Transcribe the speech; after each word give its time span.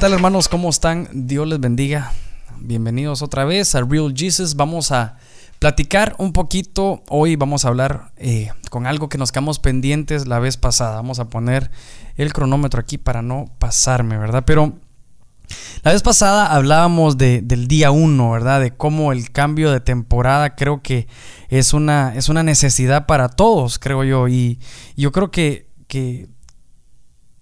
tal 0.00 0.14
hermanos? 0.14 0.48
¿Cómo 0.48 0.70
están? 0.70 1.10
Dios 1.12 1.46
les 1.46 1.60
bendiga. 1.60 2.12
Bienvenidos 2.58 3.20
otra 3.20 3.44
vez 3.44 3.74
a 3.74 3.82
Real 3.82 4.14
Jesus. 4.16 4.56
Vamos 4.56 4.92
a 4.92 5.18
platicar 5.58 6.14
un 6.16 6.32
poquito. 6.32 7.02
Hoy 7.10 7.36
vamos 7.36 7.66
a 7.66 7.68
hablar 7.68 8.10
eh, 8.16 8.48
con 8.70 8.86
algo 8.86 9.10
que 9.10 9.18
nos 9.18 9.30
quedamos 9.30 9.58
pendientes 9.58 10.26
la 10.26 10.38
vez 10.38 10.56
pasada. 10.56 10.94
Vamos 10.94 11.18
a 11.18 11.28
poner 11.28 11.70
el 12.16 12.32
cronómetro 12.32 12.80
aquí 12.80 12.96
para 12.96 13.20
no 13.20 13.44
pasarme, 13.58 14.16
¿verdad? 14.16 14.44
Pero 14.46 14.72
la 15.82 15.92
vez 15.92 16.00
pasada 16.00 16.46
hablábamos 16.46 17.18
del 17.18 17.68
día 17.68 17.90
1, 17.90 18.30
¿verdad? 18.30 18.62
De 18.62 18.70
cómo 18.70 19.12
el 19.12 19.30
cambio 19.30 19.70
de 19.70 19.80
temporada 19.80 20.56
creo 20.56 20.80
que 20.80 21.08
es 21.50 21.74
una, 21.74 22.14
es 22.16 22.30
una 22.30 22.42
necesidad 22.42 23.04
para 23.04 23.28
todos, 23.28 23.78
creo 23.78 24.02
yo. 24.04 24.28
Y 24.28 24.60
yo 24.96 25.12
creo 25.12 25.30
que, 25.30 25.68
que 25.88 26.26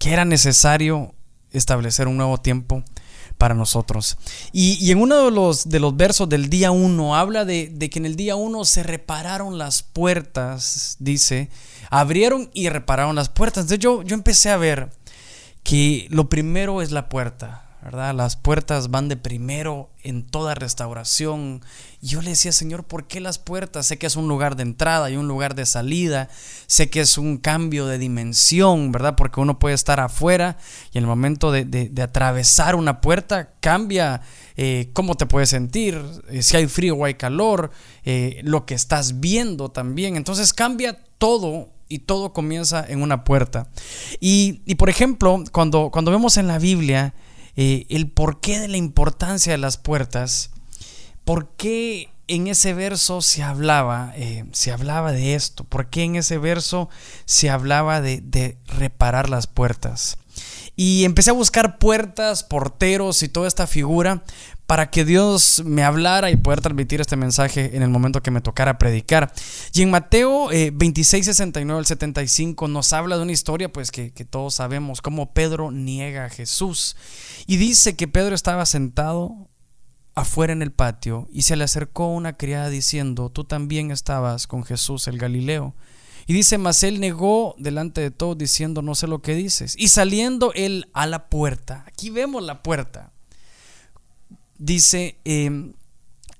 era 0.03 0.25
necesario 0.25 1.13
establecer 1.51 2.07
un 2.07 2.17
nuevo 2.17 2.37
tiempo 2.37 2.83
para 3.37 3.55
nosotros. 3.55 4.17
Y, 4.51 4.91
en 4.91 5.01
uno 5.01 5.25
de 5.25 5.31
los, 5.31 5.69
de 5.69 5.79
los 5.79 5.95
versos 5.95 6.27
del 6.27 6.49
día 6.49 6.71
1 6.71 7.15
habla 7.15 7.45
de, 7.45 7.71
de, 7.73 7.89
que 7.89 7.99
en 7.99 8.05
el 8.05 8.15
día 8.15 8.35
1 8.35 8.65
se 8.65 8.83
repararon 8.83 9.57
las 9.57 9.81
puertas, 9.81 10.97
dice, 10.99 11.49
abrieron 11.89 12.49
y 12.53 12.69
repararon 12.69 13.15
las 13.15 13.29
puertas. 13.29 13.63
Entonces 13.63 13.79
yo, 13.79 14.03
yo 14.03 14.13
empecé 14.13 14.49
a 14.49 14.57
ver 14.57 14.89
que 15.63 16.07
lo 16.09 16.27
primero 16.29 16.81
es 16.81 16.91
la 16.91 17.07
puerta. 17.07 17.68
¿Verdad? 17.81 18.13
Las 18.13 18.35
puertas 18.35 18.91
van 18.91 19.07
de 19.07 19.15
primero 19.15 19.89
en 20.03 20.23
toda 20.23 20.53
restauración. 20.53 21.61
Yo 22.01 22.21
le 22.21 22.31
decía, 22.31 22.51
Señor, 22.51 22.83
¿por 22.83 23.07
qué 23.07 23.21
las 23.21 23.39
puertas? 23.39 23.87
Sé 23.87 23.97
que 23.97 24.07
es 24.07 24.17
un 24.17 24.27
lugar 24.27 24.57
de 24.57 24.63
entrada 24.63 25.09
y 25.09 25.15
un 25.15 25.27
lugar 25.29 25.55
de 25.55 25.65
salida. 25.65 26.29
Sé 26.67 26.89
que 26.89 26.99
es 26.99 27.17
un 27.17 27.37
cambio 27.37 27.85
de 27.85 27.97
dimensión, 27.97 28.91
¿verdad? 28.91 29.15
Porque 29.15 29.39
uno 29.39 29.59
puede 29.59 29.75
estar 29.75 29.99
afuera 30.01 30.57
y 30.91 30.97
en 30.97 31.05
el 31.05 31.07
momento 31.07 31.51
de, 31.51 31.91
atravesar 32.01 32.75
una 32.75 33.01
puerta 33.01 33.51
cambia 33.61 34.21
eh, 34.57 34.89
cómo 34.93 35.15
te 35.15 35.25
puedes 35.25 35.49
sentir, 35.49 36.01
eh, 36.29 36.43
si 36.43 36.57
hay 36.57 36.67
frío 36.67 36.95
o 36.95 37.05
hay 37.05 37.13
calor, 37.13 37.71
eh, 38.03 38.41
lo 38.43 38.65
que 38.65 38.73
estás 38.73 39.21
viendo 39.21 39.69
también. 39.69 40.17
Entonces 40.17 40.53
cambia 40.53 40.99
todo 41.17 41.69
y 41.87 41.99
todo 41.99 42.33
comienza 42.33 42.85
en 42.87 43.01
una 43.01 43.23
puerta. 43.23 43.69
Y, 44.19 44.61
y 44.65 44.75
por 44.75 44.89
ejemplo, 44.89 45.43
cuando, 45.51 45.89
cuando 45.91 46.11
vemos 46.11 46.37
en 46.37 46.47
la 46.47 46.59
Biblia, 46.59 47.13
eh, 47.61 47.85
el 47.89 48.09
porqué 48.09 48.57
de 48.57 48.69
la 48.69 48.77
importancia 48.77 49.51
de 49.51 49.57
las 49.57 49.75
puertas, 49.75 50.51
por 51.25 51.49
qué 51.57 52.09
en 52.29 52.47
ese 52.47 52.73
verso 52.73 53.21
se 53.21 53.43
hablaba, 53.43 54.13
eh, 54.15 54.45
se 54.53 54.71
hablaba 54.71 55.11
de 55.11 55.35
esto, 55.35 55.65
por 55.65 55.89
qué 55.89 56.03
en 56.03 56.15
ese 56.15 56.37
verso 56.37 56.87
se 57.25 57.49
hablaba 57.49 57.99
de, 57.99 58.21
de 58.21 58.57
reparar 58.65 59.29
las 59.29 59.47
puertas. 59.47 60.17
Y 60.77 61.03
empecé 61.03 61.31
a 61.31 61.33
buscar 61.33 61.79
puertas, 61.79 62.45
porteros 62.45 63.23
y 63.23 63.27
toda 63.27 63.49
esta 63.49 63.67
figura 63.67 64.23
para 64.69 64.91
que 64.91 65.03
Dios 65.03 65.63
me 65.65 65.81
hablara 65.81 66.29
y 66.29 66.35
poder 66.37 66.61
transmitir 66.61 67.01
este 67.01 67.15
mensaje 67.15 67.75
en 67.75 67.81
el 67.81 67.89
momento 67.89 68.21
que 68.21 68.29
me 68.29 68.39
tocara 68.39 68.77
predicar. 68.77 69.33
Y 69.73 69.81
en 69.81 69.89
Mateo 69.89 70.49
26, 70.49 71.25
69 71.25 71.79
al 71.79 71.87
75 71.87 72.67
nos 72.67 72.93
habla 72.93 73.17
de 73.17 73.23
una 73.23 73.31
historia 73.31 73.73
pues 73.73 73.89
que, 73.89 74.13
que 74.13 74.25
todos 74.25 74.53
sabemos, 74.53 75.01
cómo 75.01 75.33
Pedro 75.33 75.71
niega 75.71 76.25
a 76.25 76.29
Jesús. 76.29 76.95
Y 77.47 77.57
dice 77.57 77.95
que 77.95 78.07
Pedro 78.07 78.35
estaba 78.35 78.63
sentado 78.67 79.49
afuera 80.13 80.53
en 80.53 80.61
el 80.61 80.71
patio 80.71 81.27
y 81.31 81.41
se 81.41 81.55
le 81.55 81.63
acercó 81.63 82.13
una 82.13 82.33
criada 82.33 82.69
diciendo, 82.69 83.31
tú 83.31 83.45
también 83.45 83.89
estabas 83.89 84.45
con 84.45 84.63
Jesús 84.63 85.07
el 85.07 85.17
Galileo. 85.17 85.73
Y 86.27 86.33
dice, 86.33 86.59
mas 86.59 86.83
él 86.83 86.99
negó 86.99 87.55
delante 87.57 88.01
de 88.01 88.11
todos 88.11 88.37
diciendo, 88.37 88.83
no 88.83 88.93
sé 88.93 89.07
lo 89.07 89.23
que 89.23 89.33
dices. 89.33 89.73
Y 89.79 89.87
saliendo 89.87 90.53
él 90.53 90.91
a 90.93 91.07
la 91.07 91.27
puerta, 91.27 91.85
aquí 91.87 92.11
vemos 92.11 92.43
la 92.43 92.61
puerta, 92.61 93.13
dice, 94.59 95.17
em, 95.23 95.73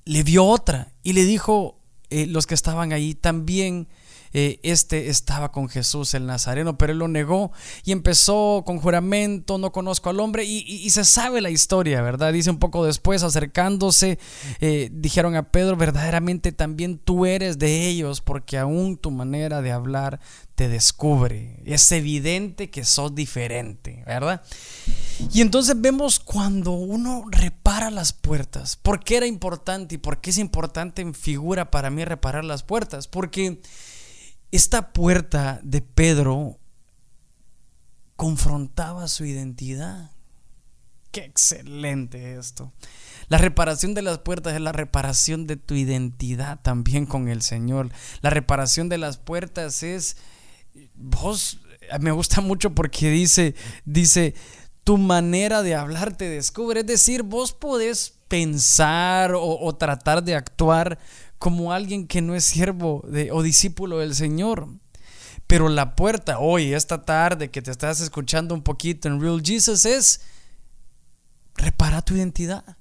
le 0.06 0.24
vio 0.24 0.46
otra 0.46 0.92
y 1.02 1.14
le 1.14 1.26
dijo 1.26 1.80
eh, 2.12 2.28
los 2.28 2.46
que 2.46 2.54
estaban 2.54 2.94
ahí 2.94 3.16
también. 3.16 3.88
Eh, 4.32 4.60
este 4.62 5.10
estaba 5.10 5.52
con 5.52 5.70
Jesús 5.70 6.14
el 6.14 6.28
Nazareno, 6.28 6.78
pero 6.78 6.94
él 6.94 7.00
lo 7.00 7.08
negó 7.08 7.52
y 7.84 7.92
empezó 7.92 8.62
con 8.64 8.78
juramento, 8.78 9.58
no 9.58 9.72
conozco 9.72 10.12
al 10.12 10.20
hombre, 10.20 10.44
y, 10.44 10.88
se 10.92 11.04
sabe 11.04 11.42
la 11.42 11.50
historia, 11.50 12.04
¿verdad? 12.04 12.32
Dice 12.32 12.52
un 12.52 12.60
poco 12.60 12.86
después, 12.86 13.24
acercándose, 13.24 14.20
eh, 14.62 14.92
dijeron 14.94 15.36
a 15.36 15.52
Pedro, 15.52 15.78
verdaderamente 15.78 16.52
también 16.52 17.00
tú 17.00 17.26
eres 17.26 17.58
de 17.58 17.88
ellos, 17.88 18.22
porque 18.22 18.60
aún 18.60 18.98
tu 18.98 19.10
manera 19.10 19.64
de 19.64 19.72
hablar 19.72 20.20
te 20.54 20.70
descubre, 20.70 21.64
es 21.66 21.92
evidente 21.92 22.70
que 22.70 22.86
sos 22.86 23.16
diferente, 23.16 24.04
¿verdad? 24.06 24.44
Y 25.32 25.42
entonces 25.42 25.80
vemos 25.80 26.20
cuando 26.20 26.72
uno 26.72 27.26
repara 27.30 27.92
las 27.92 28.14
puertas. 28.14 28.76
¿Por 28.78 29.04
qué 29.04 29.18
era 29.18 29.28
importante 29.28 29.96
y 29.96 29.98
por 29.98 30.22
qué 30.22 30.30
es 30.30 30.38
importante 30.38 31.02
en 31.02 31.14
figura 31.14 31.72
para 31.72 31.90
mí 31.90 32.06
reparar 32.06 32.46
las 32.46 32.64
puertas? 32.64 33.08
Porque 33.08 33.62
esta 34.52 34.94
puerta 34.94 35.60
de 35.64 35.82
Pedro 35.82 36.58
confrontaba 38.16 39.08
su 39.08 39.26
identidad. 39.26 40.12
Qué 41.12 41.22
excelente 41.26 42.38
esto. 42.38 42.72
La 43.30 43.38
reparación 43.38 43.94
de 43.94 44.02
las 44.02 44.20
puertas 44.20 44.54
es 44.54 44.62
la 44.62 44.72
reparación 44.72 45.48
de 45.48 45.58
tu 45.58 45.74
identidad 45.76 46.60
también 46.62 47.06
con 47.06 47.28
el 47.30 47.42
Señor. 47.42 47.90
La 48.22 48.30
reparación 48.30 48.90
de 48.90 48.98
las 48.98 49.18
puertas 49.18 49.84
es 49.84 50.18
vos 50.96 51.60
me 52.00 52.12
gusta 52.12 52.42
mucho 52.42 52.76
porque 52.76 53.10
dice 53.10 53.56
dice 53.86 54.36
tu 54.90 54.98
manera 54.98 55.62
de 55.62 55.76
hablar 55.76 56.18
te 56.18 56.28
descubre. 56.28 56.80
Es 56.80 56.88
decir, 56.88 57.22
vos 57.22 57.54
podés 57.54 58.16
pensar 58.28 59.34
o, 59.36 59.76
tratar 59.76 60.24
de 60.24 60.34
actuar 60.34 60.98
como 61.38 61.72
alguien 61.72 62.08
que 62.08 62.24
no 62.24 62.34
es 62.34 62.46
siervo 62.46 63.06
o 63.32 63.44
discípulo 63.44 64.00
del 64.00 64.16
Señor. 64.16 64.68
Pero 65.46 65.70
la 65.70 65.96
puerta 65.96 66.40
hoy, 66.40 66.74
esta 66.74 67.06
tarde 67.06 67.52
que 67.52 67.62
te 67.62 67.70
estás 67.70 68.02
escuchando 68.02 68.56
un 68.56 68.64
poquito 68.64 69.08
en 69.08 69.22
Real 69.22 69.44
Jesus 69.46 69.86
es 69.86 70.22
repara 71.54 72.02
tu 72.02 72.16
identidad. 72.16 72.76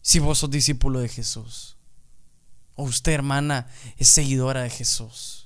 Si 0.00 0.20
vos 0.20 0.38
sos 0.38 0.50
discípulo 0.52 1.00
de 1.00 1.08
Jesús. 1.08 1.76
O 2.76 2.84
usted, 2.84 3.14
hermana, 3.14 3.66
es 3.96 4.10
seguidora 4.10 4.62
de 4.62 4.70
Jesús. 4.70 5.43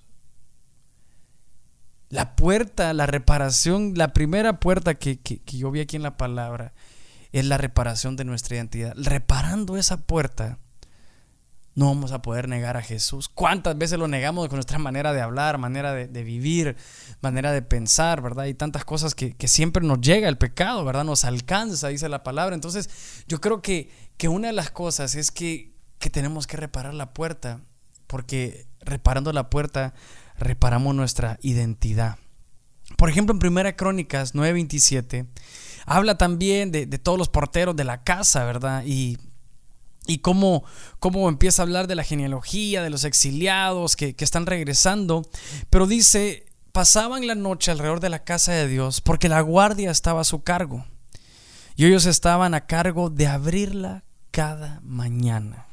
La 2.11 2.37
puerta, 2.37 2.95
la 2.95 3.07
reparación, 3.07 3.93
la 3.95 4.13
primera 4.15 4.61
puerta 4.61 4.95
que, 4.95 5.21
yo 5.47 5.71
vi 5.71 5.81
aquí 5.81 5.97
en 5.97 6.03
la 6.03 6.17
palabra 6.17 6.73
es 7.33 7.45
la 7.45 7.59
reparación 7.59 8.17
de 8.17 8.25
nuestra 8.25 8.57
identidad. 8.57 8.95
Reparando 8.97 9.77
esa 9.77 9.99
puerta, 9.99 10.59
no 11.75 11.87
vamos 11.87 12.13
a 12.13 12.23
poder 12.23 12.49
negar 12.49 12.79
a 12.79 12.83
Jesús. 12.83 13.29
¿Cuántas 13.29 13.77
veces 13.77 13.99
lo 13.99 14.09
negamos 14.09 14.49
con 14.49 14.57
nuestra 14.57 14.79
manera 14.79 15.13
de 15.13 15.21
hablar, 15.21 15.59
manera 15.59 15.93
de, 15.93 16.25
vivir, 16.25 16.77
manera 17.21 17.53
de 17.53 17.61
pensar, 17.61 18.23
verdad? 18.23 18.45
Hay 18.45 18.55
tantas 18.55 18.87
cosas 18.87 19.15
que, 19.15 19.37
siempre 19.47 19.85
nos 19.85 20.01
llega 20.01 20.29
el 20.29 20.39
pecado, 20.39 20.87
¿verdad? 20.87 21.05
Nos 21.05 21.25
alcanza, 21.25 21.89
dice 21.89 22.09
la 22.09 22.23
palabra. 22.23 22.55
Entonces, 22.55 22.89
yo 23.29 23.43
creo 23.43 23.61
que, 23.61 23.91
que 24.17 24.29
una 24.29 24.49
de 24.49 24.55
las 24.55 24.71
cosas 24.71 25.15
es 25.15 25.31
que, 25.31 25.75
que 25.99 26.09
tenemos 26.09 26.47
que 26.47 26.57
reparar 26.57 26.95
la 26.95 27.13
puerta, 27.13 27.61
porque 28.07 28.67
reparando 28.81 29.33
la 29.35 29.51
puerta 29.51 29.93
reparamos 30.39 30.95
nuestra 30.95 31.39
identidad. 31.43 32.19
Por 32.97 33.11
ejemplo, 33.11 33.33
en 33.33 33.39
Primera 33.39 33.77
Crónicas 33.77 34.35
9:27 34.35 35.27
habla 35.85 36.19
también 36.19 36.71
de, 36.71 36.87
todos 36.87 37.19
los 37.19 37.29
porteros 37.29 37.77
de 37.77 37.85
la 37.85 38.03
casa, 38.03 38.45
¿verdad? 38.45 38.83
Y, 38.87 39.19
y 40.07 40.19
cómo, 40.19 40.65
cómo, 40.99 41.29
empieza 41.29 41.63
a 41.63 41.65
hablar 41.65 41.87
de 41.87 41.95
la 41.95 42.05
genealogía, 42.05 42.83
de 42.83 42.91
los 42.91 43.05
exiliados 43.05 43.97
que, 43.97 44.15
que 44.15 44.25
están 44.25 44.47
regresando. 44.47 45.27
Pero 45.71 45.87
dice, 45.87 46.47
pasaban 46.73 47.27
la 47.27 47.35
noche 47.35 47.71
alrededor 47.71 48.01
de 48.01 48.11
la 48.11 48.25
casa 48.25 48.53
de 48.53 48.69
Dios 48.69 49.01
porque 49.01 49.29
la 49.29 49.41
guardia 49.41 49.91
estaba 49.91 50.21
a 50.23 50.25
su 50.25 50.43
cargo. 50.43 50.85
Y 51.77 51.87
ellos 51.87 52.07
estaban 52.07 52.55
a 52.55 52.67
cargo 52.67 53.09
de 53.09 53.29
abrirla 53.29 54.05
cada 54.31 54.81
mañana. 54.83 55.67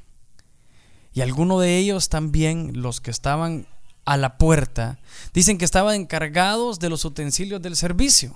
Y 1.13 1.21
algunos 1.21 1.61
de 1.61 1.77
ellos 1.77 2.09
también, 2.09 2.81
los 2.81 3.01
que 3.01 3.09
estaban 3.09 3.67
a 4.05 4.17
la 4.17 4.37
puerta, 4.37 4.99
dicen 5.33 5.57
que 5.57 5.65
estaban 5.65 5.95
encargados 5.95 6.79
de 6.79 6.89
los 6.89 7.03
utensilios 7.05 7.61
del 7.61 7.75
servicio 7.75 8.35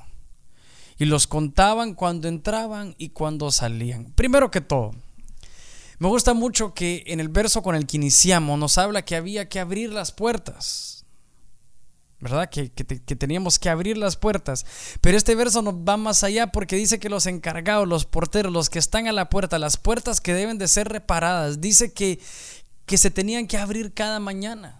y 0.97 1.05
los 1.05 1.27
contaban 1.27 1.93
cuando 1.93 2.27
entraban 2.27 2.95
y 2.97 3.09
cuando 3.09 3.51
salían. 3.51 4.11
Primero 4.15 4.51
que 4.51 4.61
todo, 4.61 4.91
me 5.99 6.07
gusta 6.07 6.33
mucho 6.33 6.73
que 6.73 7.03
en 7.07 7.19
el 7.19 7.29
verso 7.29 7.61
con 7.61 7.75
el 7.75 7.85
que 7.85 7.97
iniciamos 7.97 8.57
nos 8.57 8.77
habla 8.77 9.03
que 9.03 9.15
había 9.15 9.49
que 9.49 9.59
abrir 9.59 9.91
las 9.91 10.11
puertas. 10.11 11.05
¿Verdad? 12.21 12.49
Que, 12.49 12.69
que, 12.69 12.83
teníamos 12.83 13.59
que 13.59 13.69
abrir 13.69 13.97
las 13.97 14.17
puertas. 14.17 14.65
Pero 14.99 15.15
este 15.15 15.35
verso 15.35 15.61
nos 15.61 15.75
va 15.75 15.95
más 15.95 16.25
allá 16.25 16.47
porque 16.47 16.75
dice 16.75 16.99
que 16.99 17.07
los 17.07 17.25
encargados, 17.27 17.87
los 17.87 18.05
porteros, 18.05 18.51
los 18.51 18.69
que 18.69 18.79
están 18.79 19.07
a 19.07 19.13
la 19.13 19.29
puerta, 19.29 19.57
las 19.57 19.77
puertas 19.77 20.19
que 20.19 20.33
deben 20.33 20.57
de 20.57 20.67
ser 20.67 20.89
reparadas, 20.89 21.61
dice 21.61 21.93
que, 21.93 22.19
que 22.85 22.97
se 22.97 23.09
tenían 23.09 23.47
que 23.47 23.57
abrir 23.57 23.93
cada 23.93 24.19
mañana. 24.19 24.78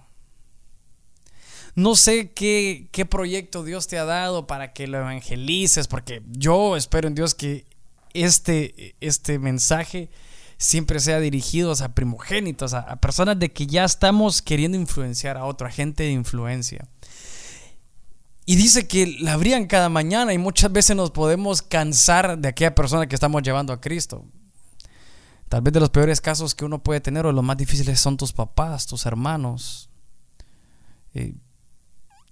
No 1.76 1.96
sé 1.96 2.32
qué, 2.32 2.90
qué 2.92 3.06
proyecto 3.06 3.64
Dios 3.64 3.88
te 3.88 3.98
ha 3.98 4.06
dado 4.06 4.48
para 4.48 4.74
que 4.74 4.88
lo 4.88 4.98
evangelices, 4.98 5.88
porque 5.88 6.22
yo 6.28 6.76
espero 6.76 7.08
en 7.08 7.16
Dios 7.16 7.36
que 7.36 7.66
este, 8.14 8.96
este 9.00 9.40
mensaje 9.40 10.10
siempre 10.58 11.00
sea 11.00 11.20
dirigido 11.20 11.74
a 11.80 11.90
primogénitos, 11.90 12.74
a, 12.74 12.96
personas 12.98 13.40
de 13.40 13.52
que 13.52 13.66
ya 13.66 13.86
estamos 13.86 14.42
queriendo 14.42 14.78
influenciar 14.78 15.38
a 15.38 15.46
otra 15.46 15.72
gente 15.72 16.04
de 16.04 16.12
influencia. 16.12 16.88
Y 18.46 18.56
dice 18.56 18.88
que 18.88 19.16
la 19.20 19.34
abrían 19.34 19.68
cada 19.68 19.90
mañana 19.90 20.34
y 20.34 20.38
muchas 20.38 20.72
veces 20.72 20.96
nos 20.96 21.12
podemos 21.12 21.62
cansar 21.62 22.38
de 22.38 22.50
aquella 22.50 22.76
persona 22.76 23.08
que 23.08 23.16
estamos 23.16 23.42
llevando 23.42 23.72
a 23.72 23.80
Cristo. 23.80 24.26
Tal 25.48 25.62
vez 25.62 25.74
de 25.74 25.80
los 25.80 25.92
peores 25.92 26.20
casos 26.20 26.54
que 26.54 26.66
uno 26.66 26.84
puede 26.84 27.00
tener 27.00 27.26
o 27.26 27.32
los 27.32 27.44
más 27.44 27.58
difíciles 27.58 28.00
son 28.00 28.18
tus 28.18 28.34
papás, 28.34 28.86
tus 28.86 29.06
hermanos, 29.06 29.90
eh, 31.14 31.36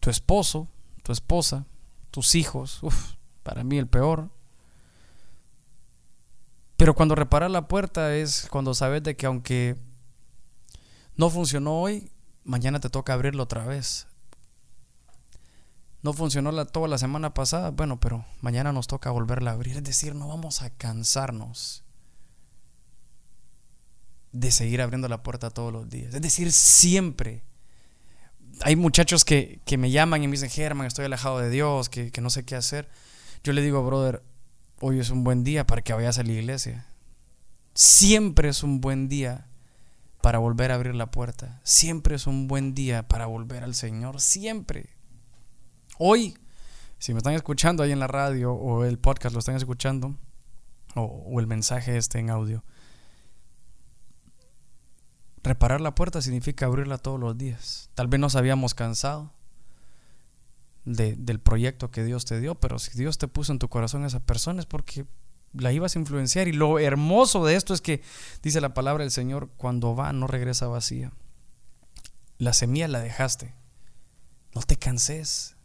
tu 0.07 0.11
esposo, 0.11 0.69
tu 1.03 1.11
esposa, 1.11 1.65
tus 2.11 2.33
hijos. 2.35 2.81
Uf, 2.81 3.15
para 3.43 3.65
mí 3.65 3.77
el 3.77 3.87
peor. 3.87 4.29
Pero 6.77 6.95
cuando 6.95 7.13
reparas 7.13 7.51
la 7.51 7.67
puerta 7.67 8.15
es 8.15 8.47
cuando 8.49 8.73
sabes 8.73 9.03
de 9.03 9.17
que 9.17 9.25
aunque 9.25 9.75
no 11.17 11.29
funcionó 11.29 11.81
hoy, 11.81 12.09
mañana 12.45 12.79
te 12.79 12.89
toca 12.89 13.11
abrirlo 13.11 13.43
otra 13.43 13.65
vez. 13.65 14.07
No 16.03 16.13
funcionó 16.13 16.53
la, 16.53 16.63
toda 16.63 16.87
la 16.87 16.97
semana 16.97 17.33
pasada, 17.33 17.71
bueno, 17.71 17.99
pero 17.99 18.23
mañana 18.39 18.71
nos 18.71 18.87
toca 18.87 19.11
volverla 19.11 19.51
a 19.51 19.55
abrir. 19.55 19.75
Es 19.75 19.83
decir, 19.83 20.15
no 20.15 20.29
vamos 20.29 20.61
a 20.61 20.69
cansarnos 20.69 21.83
de 24.31 24.53
seguir 24.53 24.81
abriendo 24.81 25.09
la 25.09 25.21
puerta 25.21 25.49
todos 25.49 25.73
los 25.73 25.89
días. 25.89 26.13
Es 26.13 26.21
decir, 26.21 26.53
siempre. 26.53 27.43
Hay 28.67 28.75
muchachos 28.75 29.23
que, 29.23 29.61
me 29.77 29.91
llaman 29.91 30.23
y 30.23 30.27
me 30.27 30.33
dicen, 30.33 30.49
Germán, 30.49 30.87
estoy 30.87 31.05
alejado 31.05 31.39
de 31.39 31.49
Dios, 31.49 31.87
que, 31.87 32.11
que 32.11 32.19
no 32.19 32.29
sé 32.29 32.43
qué 32.43 32.53
hacer. 32.53 32.89
Yo 33.41 33.53
le 33.53 33.61
digo, 33.61 33.81
brother, 33.81 34.21
hoy 34.81 34.99
es 34.99 35.09
un 35.09 35.23
buen 35.23 35.45
día 35.45 35.65
para 35.65 35.81
que 35.81 35.93
vayas 35.93 36.19
a 36.19 36.23
la 36.23 36.33
iglesia. 36.33 36.85
Siempre 37.73 38.49
es 38.49 38.63
un 38.63 38.81
buen 38.81 39.07
día 39.07 39.47
para 40.21 40.39
volver 40.39 40.73
a 40.73 40.75
abrir 40.75 40.95
la 40.95 41.09
puerta. 41.09 41.61
Siempre 41.63 42.17
es 42.17 42.27
un 42.27 42.49
buen 42.49 42.75
día 42.75 43.07
para 43.07 43.25
volver 43.25 43.63
al 43.63 43.73
Señor. 43.73 44.19
Siempre. 44.19 44.89
Hoy, 45.97 46.37
si 46.99 47.13
me 47.13 47.19
están 47.19 47.35
escuchando 47.35 47.83
ahí 47.83 47.93
en 47.93 47.99
la 48.01 48.07
radio 48.07 48.51
o 48.51 48.83
el 48.83 48.99
podcast 48.99 49.31
lo 49.31 49.39
están 49.39 49.55
escuchando, 49.55 50.17
o, 50.93 51.39
el 51.39 51.47
mensaje 51.47 51.95
este 51.95 52.19
en 52.19 52.31
audio, 52.31 52.65
reparar 55.47 55.81
la 55.81 55.95
puerta 55.95 56.21
significa 56.21 56.65
abrirla 56.65 56.97
todos 56.97 57.19
los 57.19 57.37
días. 57.37 57.89
Tal 57.95 58.07
vez 58.07 58.19
nos 58.19 58.35
habíamos 58.35 58.73
cansado 58.73 59.33
del 60.85 61.39
proyecto 61.39 61.91
que 61.91 62.03
Dios 62.03 62.25
te 62.25 62.39
dio, 62.39 62.55
pero 62.55 62.79
si 62.79 62.97
Dios 62.97 63.17
te 63.17 63.27
puso 63.27 63.51
en 63.51 63.59
tu 63.59 63.67
corazón 63.67 64.03
a 64.03 64.07
esa 64.07 64.21
persona 64.21 64.61
es 64.61 64.65
porque 64.65 65.05
la 65.53 65.73
ibas 65.73 65.95
a 65.95 65.99
influenciar. 65.99 66.47
Y 66.47 66.53
lo 66.53 66.79
hermoso 66.79 67.45
de 67.45 67.55
esto 67.55 67.73
es 67.73 67.81
que 67.81 68.01
dice 68.41 68.61
la 68.61 68.73
palabra 68.73 69.03
del 69.03 69.11
Señor, 69.11 69.49
cuando 69.57 69.95
va 69.95 70.13
no 70.13 70.27
regresa 70.27 70.67
vacía. 70.67 71.11
La 72.37 72.53
semilla 72.53 72.87
la 72.87 72.99
dejaste. 72.99 73.53
No 74.53 74.61
te 74.61 74.77
canses. 74.77 75.55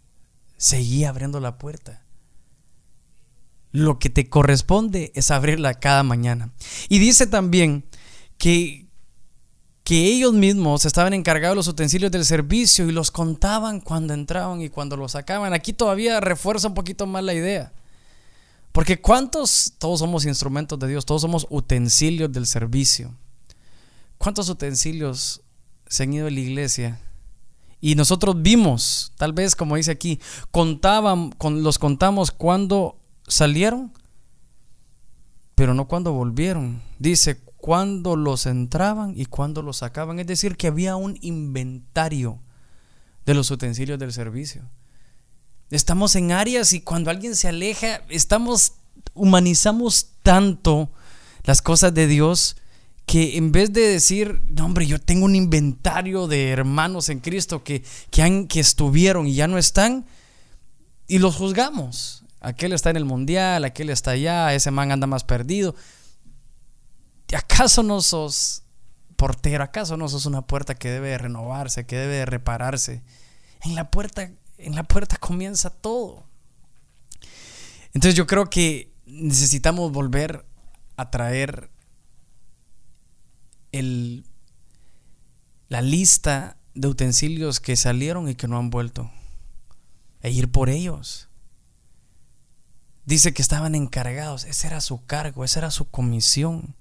Seguí 0.56 1.04
abriendo 1.04 1.40
la 1.40 1.58
puerta. 1.58 2.02
Lo 3.70 3.98
que 3.98 4.10
te 4.10 4.28
corresponde 4.28 5.12
es 5.14 5.30
abrirla 5.30 5.74
cada 5.74 6.02
mañana. 6.02 6.52
Y 6.88 6.98
dice 6.98 7.26
también 7.26 7.84
que 8.38 8.81
que 9.84 10.06
ellos 10.06 10.32
mismos 10.32 10.84
estaban 10.84 11.12
encargados 11.12 11.54
de 11.54 11.56
los 11.56 11.68
utensilios 11.68 12.10
del 12.12 12.24
servicio 12.24 12.88
y 12.88 12.92
los 12.92 13.10
contaban 13.10 13.80
cuando 13.80 14.14
entraban 14.14 14.60
y 14.60 14.68
cuando 14.68 14.96
los 14.96 15.12
sacaban. 15.12 15.52
Aquí 15.52 15.72
todavía 15.72 16.20
refuerza 16.20 16.68
un 16.68 16.74
poquito 16.74 17.06
más 17.06 17.24
la 17.24 17.34
idea. 17.34 17.72
Porque 18.70 19.00
¿cuántos? 19.00 19.74
Todos 19.78 19.98
somos 19.98 20.24
instrumentos 20.24 20.78
de 20.78 20.88
Dios, 20.88 21.04
todos 21.04 21.22
somos 21.22 21.46
utensilios 21.50 22.32
del 22.32 22.46
servicio. 22.46 23.14
¿Cuántos 24.18 24.48
utensilios 24.48 25.42
se 25.88 26.04
han 26.04 26.12
ido 26.12 26.28
a 26.28 26.30
la 26.30 26.40
iglesia? 26.40 27.00
Y 27.80 27.96
nosotros 27.96 28.40
vimos, 28.40 29.12
tal 29.16 29.32
vez 29.32 29.56
como 29.56 29.74
dice 29.74 29.90
aquí, 29.90 30.20
contaban, 30.52 31.34
los 31.40 31.78
contamos 31.80 32.30
cuando 32.30 32.96
salieron, 33.26 33.92
pero 35.56 35.74
no 35.74 35.88
cuando 35.88 36.12
volvieron. 36.12 36.80
Dice, 37.00 37.40
cuándo 37.62 38.16
los 38.16 38.46
entraban 38.46 39.14
y 39.16 39.26
cuándo 39.26 39.62
los 39.62 39.76
sacaban. 39.78 40.18
Es 40.18 40.26
decir, 40.26 40.56
que 40.56 40.66
había 40.66 40.96
un 40.96 41.16
inventario 41.20 42.40
de 43.24 43.34
los 43.34 43.52
utensilios 43.52 44.00
del 44.00 44.12
servicio. 44.12 44.68
Estamos 45.70 46.16
en 46.16 46.32
áreas 46.32 46.72
y 46.72 46.80
cuando 46.80 47.08
alguien 47.08 47.36
se 47.36 47.46
aleja, 47.46 48.02
estamos 48.08 48.72
humanizamos 49.14 50.08
tanto 50.24 50.90
las 51.44 51.62
cosas 51.62 51.94
de 51.94 52.08
Dios 52.08 52.56
que 53.06 53.36
en 53.36 53.52
vez 53.52 53.72
de 53.72 53.82
decir, 53.82 54.42
no 54.48 54.66
hombre, 54.66 54.88
yo 54.88 55.00
tengo 55.00 55.24
un 55.24 55.36
inventario 55.36 56.26
de 56.26 56.50
hermanos 56.50 57.10
en 57.10 57.20
Cristo 57.20 57.62
que, 57.62 57.84
han, 58.20 58.48
que 58.48 58.58
estuvieron 58.58 59.28
y 59.28 59.34
ya 59.34 59.46
no 59.46 59.56
están, 59.56 60.04
y 61.06 61.20
los 61.20 61.36
juzgamos. 61.36 62.24
Aquel 62.40 62.72
está 62.72 62.90
en 62.90 62.96
el 62.96 63.04
mundial, 63.04 63.64
aquel 63.64 63.90
está 63.90 64.10
allá, 64.12 64.52
ese 64.52 64.72
man 64.72 64.90
anda 64.90 65.06
más 65.06 65.22
perdido. 65.22 65.76
¿Acaso 67.36 67.82
no 67.82 68.00
sos 68.00 68.62
portero? 69.16 69.64
¿Acaso 69.64 69.96
no 69.96 70.08
sos 70.08 70.26
una 70.26 70.46
puerta 70.46 70.74
que 70.74 70.90
debe 70.90 71.16
renovarse, 71.16 71.86
que 71.86 71.96
debe 71.96 72.26
repararse? 72.26 73.02
En 73.62 73.74
la 73.74 73.90
puerta, 73.90 74.30
en 74.58 74.74
la 74.74 74.82
puerta 74.82 75.16
comienza 75.16 75.70
todo. 75.70 76.26
Entonces 77.94 78.14
yo 78.14 78.26
creo 78.26 78.50
que 78.50 78.92
necesitamos 79.06 79.92
volver 79.92 80.44
a 80.96 81.10
traer 81.10 81.70
el, 83.70 84.26
la 85.68 85.82
lista 85.82 86.56
de 86.74 86.88
utensilios 86.88 87.60
que 87.60 87.76
salieron 87.76 88.28
y 88.28 88.34
que 88.34 88.48
no 88.48 88.58
han 88.58 88.70
vuelto. 88.70 89.10
E 90.22 90.30
ir 90.30 90.50
por 90.50 90.68
ellos. 90.68 91.28
Dice 93.04 93.34
que 93.34 93.42
estaban 93.42 93.74
encargados. 93.74 94.44
Ese 94.44 94.68
era 94.68 94.80
su 94.80 95.04
cargo, 95.04 95.44
esa 95.44 95.60
era 95.60 95.70
su 95.70 95.90
comisión 95.90 96.76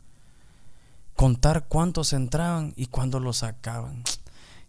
contar 1.21 1.67
cuántos 1.67 2.13
entraban 2.13 2.73
y 2.75 2.87
cuántos 2.87 3.21
los 3.21 3.37
sacaban. 3.37 4.03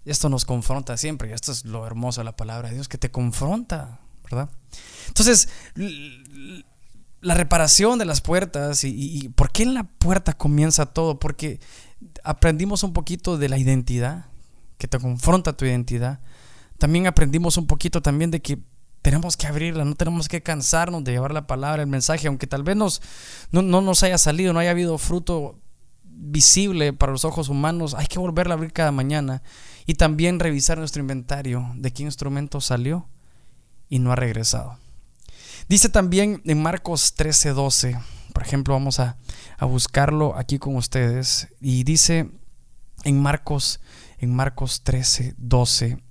Esto 0.05 0.29
nos 0.29 0.45
confronta 0.45 0.99
siempre, 0.99 1.31
y 1.31 1.33
esto 1.33 1.51
es 1.51 1.65
lo 1.65 1.87
hermoso 1.87 2.21
de 2.21 2.27
la 2.27 2.37
palabra 2.37 2.69
de 2.69 2.75
Dios, 2.75 2.89
que 2.89 2.99
te 2.99 3.11
confronta, 3.11 4.01
¿verdad? 4.25 4.51
Entonces, 5.09 5.49
la 7.23 7.33
reparación 7.33 7.99
de 7.99 8.05
las 8.05 8.21
puertas 8.21 8.85
y, 8.85 9.31
por 9.35 9.51
qué 9.51 9.63
en 9.63 9.73
la 9.73 9.85
puerta 9.85 10.35
comienza 10.35 10.85
todo, 10.85 11.19
porque 11.19 11.59
aprendimos 12.23 12.83
un 12.83 12.93
poquito 12.93 13.39
de 13.39 13.49
la 13.49 13.57
identidad, 13.57 14.27
que 14.77 14.89
te 14.89 14.99
confronta 14.99 15.57
tu 15.57 15.65
identidad. 15.65 16.21
También 16.77 17.07
aprendimos 17.07 17.57
un 17.57 17.67
poquito 17.67 18.03
también 18.03 18.31
de 18.31 18.43
que 18.43 18.59
tenemos 19.01 19.39
que 19.39 19.47
abrirla, 19.47 19.87
no 19.87 19.95
tenemos 19.95 20.29
que 20.29 20.43
cansarnos 20.43 21.03
de 21.03 21.13
llevar 21.13 21.33
la 21.33 21.47
palabra, 21.47 21.81
el 21.81 21.89
mensaje, 21.89 22.29
aunque 22.29 22.47
tal 22.47 22.63
vez 22.63 22.77
nos, 22.77 23.01
no, 23.53 23.63
no 23.63 23.81
nos 23.81 24.03
haya 24.03 24.19
salido, 24.19 24.53
no 24.53 24.59
haya 24.61 24.73
habido 24.73 24.99
fruto 24.99 25.62
visible 26.25 26.93
para 26.93 27.13
los 27.13 27.25
ojos 27.25 27.49
humanos, 27.49 27.95
hay 27.95 28.07
que 28.07 28.21
volverla 28.21 28.55
a 28.55 28.57
abrir 28.57 28.73
cada 28.73 28.93
mañana 28.93 29.43
y 29.87 29.95
también 29.95 30.39
revisar 30.39 30.79
nuestro 30.79 31.01
inventario 31.01 31.73
de 31.75 31.93
qué 31.93 32.05
instrumento 32.05 32.61
salió 32.61 33.09
y 33.89 33.99
no 33.99 34.13
ha 34.13 34.17
regresado. 34.17 34.79
Dice 35.69 35.89
también 35.89 36.41
en 36.45 36.63
Marcos 36.63 37.15
13:12, 37.17 38.01
por 38.33 38.43
ejemplo, 38.43 38.75
vamos 38.75 39.01
a, 39.01 39.19
buscarlo 39.61 40.37
aquí 40.37 40.59
con 40.59 40.77
ustedes, 40.77 41.49
y 41.61 41.85
dice 41.85 42.31
en 43.05 43.21
Marcos, 43.21 43.81
en 44.19 44.35
Marcos 44.35 44.83
13:12, 44.85 46.03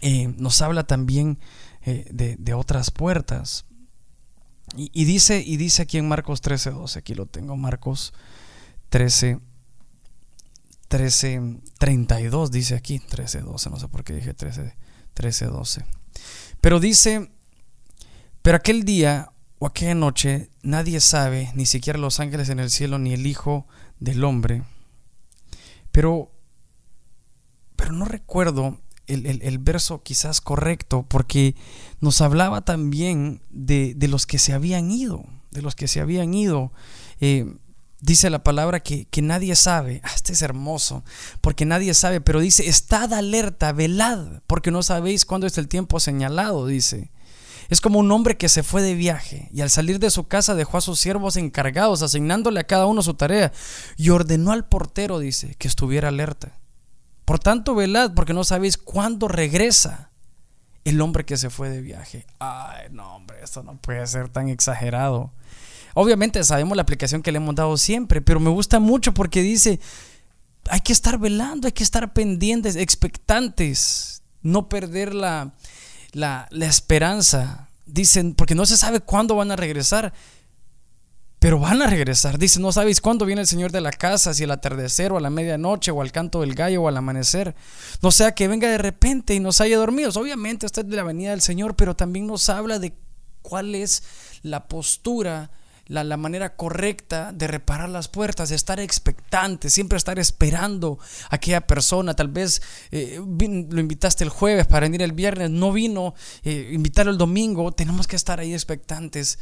eh, 0.00 0.34
nos 0.36 0.62
habla 0.62 0.86
también 0.86 1.38
eh, 1.82 2.06
de, 2.10 2.54
otras 2.54 2.90
puertas. 2.90 3.64
Y, 4.76 4.90
y, 4.92 5.04
dice, 5.04 5.42
y 5.44 5.56
dice 5.56 5.82
aquí 5.82 5.98
en 5.98 6.08
Marcos 6.08 6.42
13:12, 6.42 6.98
aquí 6.98 7.14
lo 7.14 7.26
tengo, 7.26 7.56
Marcos 7.56 8.12
13, 8.88 9.40
13, 10.88 11.60
32 11.78 12.50
dice 12.50 12.74
aquí, 12.74 12.98
13, 12.98 13.40
12, 13.40 13.70
no 13.70 13.76
sé 13.78 13.88
por 13.88 14.04
qué 14.04 14.14
dije 14.14 14.34
13, 14.34 14.74
13, 15.14 15.46
12. 15.46 15.84
Pero 16.60 16.80
dice, 16.80 17.30
pero 18.42 18.56
aquel 18.56 18.84
día 18.84 19.32
o 19.58 19.66
aquella 19.66 19.94
noche 19.94 20.50
nadie 20.62 21.00
sabe, 21.00 21.50
ni 21.54 21.66
siquiera 21.66 21.98
los 21.98 22.20
ángeles 22.20 22.48
en 22.48 22.60
el 22.60 22.70
cielo, 22.70 22.98
ni 22.98 23.12
el 23.12 23.26
Hijo 23.26 23.66
del 24.00 24.24
Hombre. 24.24 24.62
Pero, 25.90 26.30
pero 27.76 27.92
no 27.92 28.04
recuerdo 28.04 28.78
el, 29.06 29.58
verso 29.58 30.02
quizás 30.02 30.40
correcto, 30.40 31.04
porque 31.08 31.54
nos 32.00 32.20
hablaba 32.20 32.64
también 32.64 33.42
de, 33.50 33.94
de, 33.96 34.08
los 34.08 34.26
que 34.26 34.38
se 34.38 34.52
habían 34.52 34.90
ido, 34.90 35.24
de 35.50 35.62
los 35.62 35.74
que 35.74 35.88
se 35.88 36.00
habían 36.00 36.34
ido. 36.34 36.72
Eh, 37.20 37.56
Dice 38.00 38.30
la 38.30 38.44
palabra 38.44 38.80
que, 38.80 39.08
nadie 39.22 39.56
sabe. 39.56 40.00
Ah, 40.04 40.12
este 40.14 40.32
es 40.32 40.42
hermoso, 40.42 41.04
porque 41.40 41.64
nadie 41.64 41.94
sabe, 41.94 42.20
pero 42.20 42.40
dice, 42.40 42.68
estad 42.68 43.12
alerta, 43.12 43.72
velad, 43.72 44.40
porque 44.46 44.70
no 44.70 44.82
sabéis 44.82 45.24
cuándo 45.24 45.46
es 45.46 45.58
el 45.58 45.68
tiempo 45.68 45.98
señalado, 45.98 46.66
dice. 46.66 47.10
Es 47.68 47.80
como 47.80 47.98
un 47.98 48.10
hombre 48.12 48.36
que 48.38 48.48
se 48.48 48.62
fue 48.62 48.80
de 48.80 48.94
viaje 48.94 49.50
y 49.52 49.60
al 49.60 49.68
salir 49.68 49.98
de 49.98 50.10
su 50.10 50.26
casa 50.26 50.54
dejó 50.54 50.78
a 50.78 50.80
sus 50.80 51.00
siervos 51.00 51.36
encargados, 51.36 52.02
asignándole 52.02 52.60
a 52.60 52.66
cada 52.66 52.86
uno 52.86 53.02
su 53.02 53.14
tarea, 53.14 53.52
y 53.96 54.10
ordenó 54.10 54.52
al 54.52 54.66
portero, 54.66 55.18
dice, 55.18 55.54
que 55.56 55.68
estuviera 55.68 56.08
alerta. 56.08 56.52
Por 57.24 57.40
tanto, 57.40 57.74
velad, 57.74 58.14
porque 58.14 58.32
no 58.32 58.44
sabéis 58.44 58.78
cuándo 58.78 59.28
regresa 59.28 60.08
el 60.84 61.00
hombre 61.00 61.26
que 61.26 61.36
se 61.36 61.50
fue 61.50 61.68
de 61.68 61.82
viaje. 61.82 62.26
Ay, 62.38 62.86
no, 62.90 63.16
hombre, 63.16 63.38
esto 63.42 63.62
no 63.62 63.76
puede 63.76 64.06
ser 64.06 64.28
tan 64.30 64.48
exagerado. 64.48 65.32
Obviamente 65.94 66.42
sabemos 66.44 66.76
la 66.76 66.82
aplicación 66.82 67.22
que 67.22 67.32
le 67.32 67.38
hemos 67.38 67.54
dado 67.54 67.76
siempre, 67.76 68.20
pero 68.20 68.40
me 68.40 68.50
gusta 68.50 68.78
mucho 68.80 69.14
porque 69.14 69.42
dice, 69.42 69.80
hay 70.70 70.80
que 70.80 70.92
estar 70.92 71.18
velando, 71.18 71.66
hay 71.66 71.72
que 71.72 71.82
estar 71.82 72.12
pendientes, 72.12 72.76
expectantes, 72.76 74.22
no 74.42 74.68
perder 74.68 75.14
la, 75.14 75.54
la, 76.12 76.48
esperanza. 76.60 77.68
Dicen, 77.86 78.34
porque 78.34 78.54
no 78.54 78.66
se 78.66 78.76
sabe 78.76 79.00
cuándo 79.00 79.34
van 79.34 79.50
a 79.50 79.56
regresar, 79.56 80.12
pero 81.38 81.58
van 81.58 81.80
a 81.82 81.86
regresar. 81.86 82.38
Dicen, 82.38 82.62
no 82.62 82.72
sabéis 82.72 83.00
cuándo 83.00 83.24
viene 83.24 83.40
el 83.40 83.46
Señor 83.46 83.72
de 83.72 83.80
la 83.80 83.92
casa, 83.92 84.34
si 84.34 84.44
al 84.44 84.50
atardecer 84.50 85.12
o 85.12 85.16
a 85.16 85.20
la 85.20 85.30
medianoche 85.30 85.90
o 85.90 86.02
al 86.02 86.12
canto 86.12 86.40
del 86.40 86.54
gallo 86.54 86.82
o 86.82 86.88
al 86.88 86.96
amanecer. 86.96 87.54
No 88.02 88.10
sea 88.10 88.34
que 88.34 88.48
venga 88.48 88.68
de 88.68 88.78
repente 88.78 89.34
y 89.34 89.40
nos 89.40 89.60
haya 89.60 89.78
dormidos. 89.78 90.16
Obviamente 90.16 90.66
esta 90.66 90.82
es 90.82 90.88
de 90.88 90.96
la 90.96 91.04
venida 91.04 91.30
del 91.30 91.40
Señor, 91.40 91.76
pero 91.76 91.96
también 91.96 92.26
nos 92.26 92.48
habla 92.48 92.78
de 92.78 92.94
cuál 93.42 93.74
es 93.74 94.02
la 94.42 94.68
postura 94.68 95.50
la, 95.88 96.16
manera 96.16 96.54
correcta 96.54 97.32
de 97.32 97.46
reparar 97.46 97.88
las 97.88 98.08
puertas, 98.08 98.50
de 98.50 98.56
estar 98.56 98.78
expectante, 98.78 99.70
siempre 99.70 99.96
estar 99.96 100.18
esperando 100.18 100.98
a 101.30 101.36
aquella 101.36 101.62
persona. 101.66 102.14
Tal 102.14 102.28
vez 102.28 102.62
eh, 102.90 103.18
lo 103.18 103.80
invitaste 103.80 104.24
el 104.24 104.30
jueves 104.30 104.66
para 104.66 104.86
venir 104.86 105.02
el 105.02 105.12
viernes, 105.12 105.50
no 105.50 105.72
vino, 105.72 106.14
eh, 106.44 106.70
invitarlo 106.72 107.10
el 107.10 107.18
domingo. 107.18 107.72
Tenemos 107.72 108.06
que 108.06 108.16
estar 108.16 108.38
ahí 108.38 108.52
expectantes, 108.52 109.38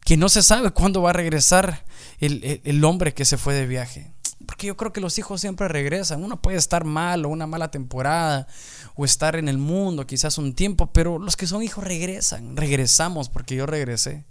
que 0.00 0.16
no 0.16 0.28
se 0.28 0.42
sabe 0.42 0.70
cuándo 0.70 1.02
va 1.02 1.10
a 1.10 1.14
regresar 1.14 1.84
el, 2.18 2.60
el 2.64 2.84
hombre 2.84 3.14
que 3.14 3.24
se 3.24 3.36
fue 3.36 3.54
de 3.54 3.66
viaje. 3.66 4.12
Porque 4.44 4.66
yo 4.66 4.76
creo 4.76 4.92
que 4.92 5.00
los 5.00 5.18
hijos 5.18 5.40
siempre 5.40 5.66
regresan. 5.66 6.22
Uno 6.22 6.42
puede 6.42 6.58
estar 6.58 6.84
mal 6.84 7.24
o 7.24 7.28
una 7.28 7.46
mala 7.46 7.70
temporada 7.70 8.46
o 8.94 9.04
estar 9.04 9.36
en 9.36 9.48
el 9.48 9.58
mundo 9.58 10.06
quizás 10.06 10.38
un 10.38 10.54
tiempo, 10.54 10.92
pero 10.92 11.18
los 11.18 11.36
que 11.36 11.46
son 11.46 11.62
hijos 11.62 11.82
regresan. 11.82 12.56
Regresamos 12.56 13.28
porque 13.28 13.56
yo 13.56 13.66
regresé. 13.66 14.24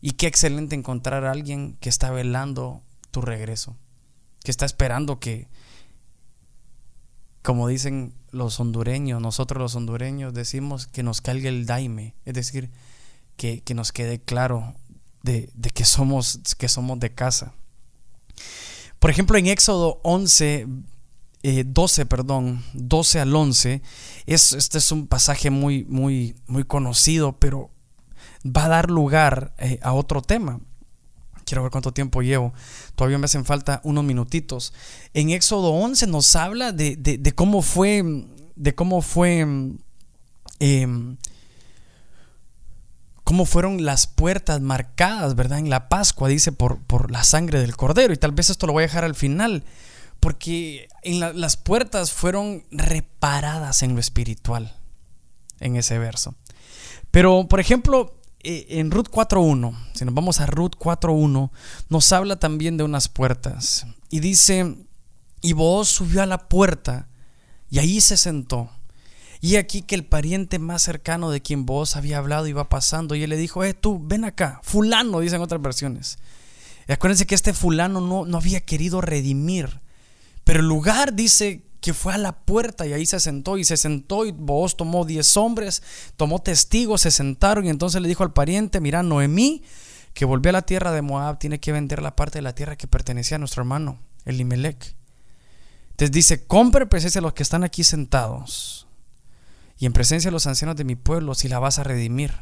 Y 0.00 0.12
qué 0.12 0.26
excelente 0.26 0.76
encontrar 0.76 1.24
a 1.24 1.32
alguien 1.32 1.76
que 1.80 1.88
está 1.88 2.10
velando 2.10 2.82
tu 3.10 3.20
regreso, 3.20 3.76
que 4.44 4.50
está 4.50 4.64
esperando 4.64 5.18
que, 5.18 5.48
como 7.42 7.68
dicen 7.68 8.14
los 8.30 8.60
hondureños, 8.60 9.20
nosotros 9.20 9.60
los 9.60 9.74
hondureños 9.74 10.34
decimos 10.34 10.86
que 10.86 11.02
nos 11.02 11.20
caiga 11.20 11.48
el 11.48 11.66
daime, 11.66 12.14
es 12.24 12.34
decir, 12.34 12.70
que, 13.36 13.62
nos 13.74 13.92
quede 13.92 14.20
claro 14.20 14.74
de, 15.22 15.50
que, 15.74 15.84
somos, 15.84 16.40
que 16.58 16.68
somos 16.68 16.98
de 17.00 17.14
casa. 17.14 17.54
Por 18.98 19.10
ejemplo, 19.10 19.38
en 19.38 19.46
Éxodo 19.46 20.00
11, 20.02 20.66
12, 21.66 22.02
eh, 22.02 22.06
perdón, 22.06 22.64
12 22.74 23.20
al 23.20 23.34
11, 23.34 23.82
es, 24.26 24.52
este 24.52 24.78
es 24.78 24.92
un 24.92 25.06
pasaje 25.06 25.50
muy, 25.50 25.84
muy, 25.84 26.36
muy 26.46 26.64
conocido, 26.64 27.38
pero 27.38 27.70
va 28.44 28.64
a 28.64 28.68
dar 28.68 28.90
lugar 28.90 29.52
eh, 29.58 29.78
a 29.82 29.92
otro 29.92 30.22
tema. 30.22 30.60
Quiero 31.44 31.62
ver 31.62 31.70
cuánto 31.70 31.92
tiempo 31.92 32.22
llevo. 32.22 32.52
Todavía 32.94 33.18
me 33.18 33.24
hacen 33.24 33.44
falta 33.44 33.80
unos 33.82 34.04
minutitos. 34.04 34.74
En 35.14 35.30
Éxodo 35.30 35.70
11 35.70 36.06
nos 36.06 36.36
habla 36.36 36.72
de, 36.72 37.32
cómo 37.34 37.62
fue, 37.62 38.26
de 38.54 38.74
cómo 38.74 39.00
fue, 39.00 39.38
em, 40.60 41.16
cómo 43.24 43.46
fueron 43.46 43.84
las 43.84 44.06
puertas 44.06 44.60
marcadas, 44.60 45.34
¿verdad? 45.36 45.58
En 45.58 45.70
la 45.70 45.88
Pascua, 45.88 46.28
dice, 46.28 46.52
por, 46.52 46.80
por 46.80 47.10
la 47.10 47.24
sangre 47.24 47.60
del 47.60 47.76
cordero. 47.76 48.12
Y 48.12 48.18
tal 48.18 48.32
vez 48.32 48.50
esto 48.50 48.66
lo 48.66 48.74
voy 48.74 48.82
a 48.82 48.86
dejar 48.86 49.04
al 49.04 49.14
final, 49.14 49.64
porque 50.20 50.88
las 51.02 51.56
puertas 51.56 52.12
fueron 52.12 52.64
reparadas 52.70 53.82
en 53.82 53.94
lo 53.94 54.00
espiritual, 54.00 54.76
en 55.60 55.76
ese 55.76 55.98
verso. 55.98 56.34
Pero, 57.10 57.48
por 57.48 57.60
ejemplo, 57.60 58.17
en 58.48 58.90
Ruth 58.90 59.08
4.1, 59.10 59.76
si 59.94 60.04
nos 60.04 60.14
vamos 60.14 60.40
a 60.40 60.46
Ruth 60.46 60.72
4.1, 60.78 61.50
nos 61.88 62.12
habla 62.12 62.38
también 62.38 62.76
de 62.76 62.84
unas 62.84 63.08
puertas. 63.08 63.86
Y 64.10 64.20
dice, 64.20 64.76
y 65.42 65.52
vos 65.52 65.88
subió 65.88 66.22
a 66.22 66.26
la 66.26 66.48
puerta 66.48 67.08
y 67.70 67.78
ahí 67.78 68.00
se 68.00 68.16
sentó. 68.16 68.70
Y 69.40 69.56
aquí 69.56 69.82
que 69.82 69.94
el 69.94 70.04
pariente 70.04 70.58
más 70.58 70.82
cercano 70.82 71.30
de 71.30 71.42
quien 71.42 71.64
vos 71.64 71.94
había 71.94 72.18
hablado 72.18 72.46
iba 72.46 72.68
pasando 72.68 73.14
y 73.14 73.22
él 73.22 73.30
le 73.30 73.36
dijo, 73.36 73.62
eh, 73.64 73.74
tú, 73.74 74.00
ven 74.02 74.24
acá, 74.24 74.60
fulano, 74.62 75.20
dicen 75.20 75.40
otras 75.40 75.62
versiones. 75.62 76.18
Y 76.88 76.92
acuérdense 76.92 77.26
que 77.26 77.34
este 77.34 77.52
fulano 77.52 78.00
no, 78.00 78.24
no 78.24 78.38
había 78.38 78.60
querido 78.60 79.00
redimir. 79.00 79.80
Pero 80.44 80.60
el 80.60 80.66
lugar 80.66 81.14
dice 81.14 81.67
que 81.80 81.94
fue 81.94 82.14
a 82.14 82.18
la 82.18 82.32
puerta 82.32 82.86
y 82.86 82.92
ahí 82.92 83.06
se 83.06 83.20
sentó 83.20 83.56
y 83.56 83.64
se 83.64 83.76
sentó 83.76 84.26
y 84.26 84.32
vos 84.32 84.76
tomó 84.76 85.04
diez 85.04 85.36
hombres, 85.36 85.82
tomó 86.16 86.40
testigos, 86.40 87.02
se 87.02 87.10
sentaron 87.10 87.66
y 87.66 87.70
entonces 87.70 88.02
le 88.02 88.08
dijo 88.08 88.24
al 88.24 88.32
pariente, 88.32 88.80
mira, 88.80 89.02
Noemí, 89.02 89.62
que 90.14 90.24
volvió 90.24 90.50
a 90.50 90.54
la 90.54 90.62
tierra 90.62 90.92
de 90.92 91.02
Moab, 91.02 91.38
tiene 91.38 91.60
que 91.60 91.72
vender 91.72 92.02
la 92.02 92.16
parte 92.16 92.38
de 92.38 92.42
la 92.42 92.54
tierra 92.54 92.76
que 92.76 92.88
pertenecía 92.88 93.36
a 93.36 93.38
nuestro 93.38 93.62
hermano, 93.62 93.98
Elimelech. 94.24 94.96
Entonces 95.90 96.12
dice, 96.12 96.46
compre 96.46 96.86
presencia 96.86 97.20
a 97.20 97.22
los 97.22 97.32
que 97.32 97.42
están 97.42 97.64
aquí 97.64 97.84
sentados 97.84 98.86
y 99.78 99.86
en 99.86 99.92
presencia 99.92 100.28
de 100.28 100.32
los 100.32 100.46
ancianos 100.46 100.76
de 100.76 100.84
mi 100.84 100.96
pueblo 100.96 101.34
si 101.34 101.48
la 101.48 101.58
vas 101.58 101.78
a 101.78 101.84
redimir. 101.84 102.32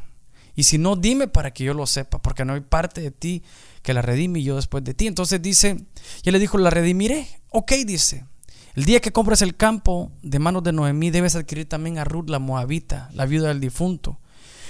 Y 0.55 0.65
si 0.65 0.79
no, 0.79 0.97
dime 0.97 1.29
para 1.29 1.53
que 1.53 1.65
yo 1.65 1.75
lo 1.75 1.87
sepa, 1.87 2.23
porque 2.23 2.47
no 2.47 2.55
hay 2.55 2.63
parte 2.63 3.03
de 3.03 3.11
ti 3.11 3.43
que 3.83 3.93
la 3.93 4.01
redime 4.01 4.39
y 4.39 4.45
yo 4.45 4.57
después 4.57 4.83
de 4.83 4.95
ti. 4.95 5.07
Entonces 5.07 5.43
dice, 5.43 5.85
y 6.23 6.29
él 6.31 6.33
le 6.33 6.39
dijo, 6.39 6.57
la 6.57 6.71
redimiré. 6.71 7.29
Ok, 7.51 7.73
dice. 7.85 8.25
El 8.77 8.85
día 8.85 9.01
que 9.01 9.11
compres 9.11 9.41
el 9.41 9.57
campo 9.57 10.13
de 10.23 10.39
manos 10.39 10.63
de 10.63 10.73
Noemí, 10.73 11.11
debes 11.11 11.35
adquirir 11.35 11.67
también 11.67 11.99
a 11.99 12.05
Ruth 12.05 12.29
la 12.29 12.39
moabita, 12.39 13.09
la 13.15 13.25
viuda 13.25 13.49
del 13.49 13.59
difunto. 13.59 14.19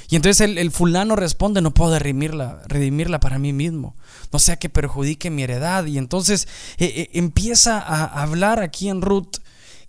Y 0.09 0.15
entonces 0.15 0.49
el, 0.49 0.71
fulano 0.71 1.17
responde, 1.17 1.61
no 1.61 1.75
puedo 1.75 1.99
redimirla, 1.99 2.63
redimirla 2.69 3.19
para 3.19 3.41
mí 3.41 3.53
mismo, 3.53 3.97
no 4.33 4.39
sea 4.39 4.57
que 4.57 4.69
perjudique 4.69 5.31
mi 5.31 5.43
heredad. 5.43 5.85
Y 5.87 5.99
entonces 5.99 6.47
eh, 6.79 6.85
eh, 6.87 7.11
empieza 7.15 7.81
a 7.81 8.23
hablar 8.23 8.61
aquí 8.61 8.89
en 8.89 9.03
Ruth 9.03 9.39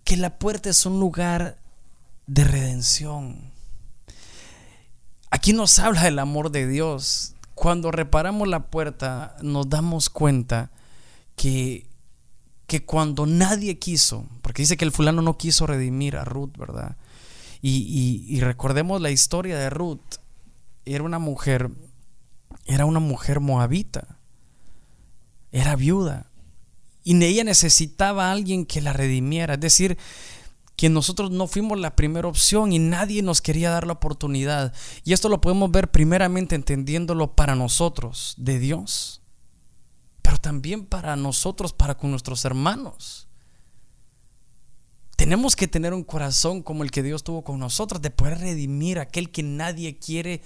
que 0.03 0.17
la 0.17 0.39
puerta 0.39 0.71
es 0.71 0.83
un 0.87 0.99
lugar 0.99 1.59
de 2.25 2.43
redención. 2.43 3.51
Aquí 5.29 5.53
nos 5.53 5.77
habla 5.79 6.05
del 6.05 6.17
amor 6.17 6.49
de 6.49 6.67
Dios. 6.67 7.35
Cuando 7.53 7.91
reparamos 7.91 8.47
la 8.47 8.67
puerta 8.71 9.35
nos 9.43 9.69
damos 9.69 10.09
cuenta 10.09 10.71
que 11.35 11.86
que 12.67 12.83
cuando 12.83 13.25
nadie 13.25 13.79
quiso, 13.79 14.25
porque 14.41 14.61
dice 14.61 14.77
que 14.77 14.85
el 14.85 14.91
fulano 14.91 15.21
no 15.21 15.37
quiso 15.37 15.65
redimir 15.65 16.17
a 16.17 16.25
Ruth, 16.25 16.57
¿verdad? 16.57 16.97
Y, 17.61 18.39
recordemos 18.41 19.01
la 19.01 19.09
historia 19.09 19.57
de 19.57 19.69
Ruth, 19.69 20.19
era 20.85 21.03
una 21.03 21.17
mujer, 21.17 21.71
era 22.65 22.85
una 22.85 22.99
mujer 22.99 23.39
moabita, 23.39 24.19
era 25.51 25.75
viuda, 25.75 26.29
y 27.03 27.21
ella 27.23 27.45
necesitaba 27.45 28.27
a 28.27 28.31
alguien 28.33 28.65
que 28.65 28.81
la 28.81 28.93
redimiera, 28.93 29.55
es 29.55 29.59
decir, 29.61 29.97
que 30.75 30.89
nosotros 30.89 31.31
no 31.31 31.47
fuimos 31.47 31.79
la 31.79 31.95
primera 31.95 32.27
opción 32.27 32.73
y 32.73 32.79
nadie 32.79 33.23
nos 33.23 33.41
quería 33.41 33.71
dar 33.71 33.87
la 33.87 33.93
oportunidad. 33.93 34.73
Y 35.03 35.13
esto 35.13 35.27
lo 35.27 35.41
podemos 35.41 35.71
ver 35.71 35.89
primeramente 35.89 36.53
entendiéndolo 36.53 37.33
para 37.33 37.55
nosotros, 37.55 38.35
de 38.37 38.59
Dios 38.59 39.21
pero 40.27 40.39
también 40.39 40.85
para 40.85 41.15
nosotros, 41.15 41.71
para 41.71 41.95
con 41.95 42.11
nuestros 42.11 42.43
hermanos. 42.43 43.29
Tenemos 45.15 45.55
que 45.55 45.69
tener 45.69 45.93
un 45.93 46.03
corazón 46.03 46.63
como 46.63 46.83
el 46.83 46.91
que 46.91 47.01
Dios 47.01 47.23
tuvo 47.23 47.45
con 47.45 47.59
nosotros, 47.59 48.01
de 48.01 48.09
poder 48.09 48.39
redimir 48.39 48.99
a 48.99 49.03
aquel 49.03 49.31
que 49.31 49.41
nadie 49.41 49.99
quiere 49.99 50.41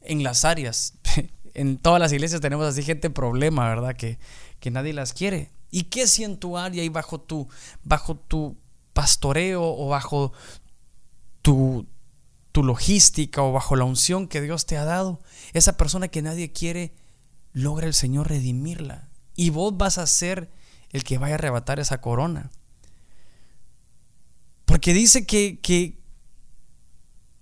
en 0.00 0.22
las 0.22 0.46
áreas. 0.46 0.94
En 1.54 1.76
todas 1.76 1.98
las 1.98 2.12
iglesias 2.12 2.40
tenemos 2.40 2.66
así 2.66 2.82
gente 2.82 3.10
problema, 3.10 3.68
¿verdad? 3.68 3.96
Que, 3.96 4.18
que 4.60 4.70
nadie 4.70 4.92
las 4.92 5.12
quiere. 5.12 5.50
¿Y 5.70 5.84
qué 5.84 6.06
si 6.06 6.22
en 6.22 6.38
tu 6.38 6.56
área 6.56 6.84
y 6.84 6.88
bajo 6.88 7.20
tu, 7.20 7.48
bajo 7.82 8.14
tu 8.16 8.56
pastoreo 8.92 9.62
o 9.62 9.88
bajo 9.88 10.32
tu, 11.42 11.86
tu 12.52 12.62
logística 12.62 13.42
o 13.42 13.52
bajo 13.52 13.76
la 13.76 13.84
unción 13.84 14.28
que 14.28 14.40
Dios 14.40 14.66
te 14.66 14.76
ha 14.78 14.84
dado, 14.84 15.20
esa 15.52 15.76
persona 15.76 16.08
que 16.08 16.22
nadie 16.22 16.52
quiere, 16.52 16.94
logra 17.52 17.86
el 17.86 17.94
Señor 17.94 18.28
redimirla? 18.28 19.07
Y 19.38 19.50
vos 19.50 19.78
vas 19.78 19.98
a 19.98 20.06
ser 20.08 20.50
el 20.90 21.04
que 21.04 21.16
vaya 21.16 21.34
a 21.34 21.38
arrebatar 21.38 21.78
esa 21.78 22.00
corona. 22.00 22.50
Porque 24.64 24.92
dice 24.92 25.26
que, 25.26 25.60
que, 25.60 25.96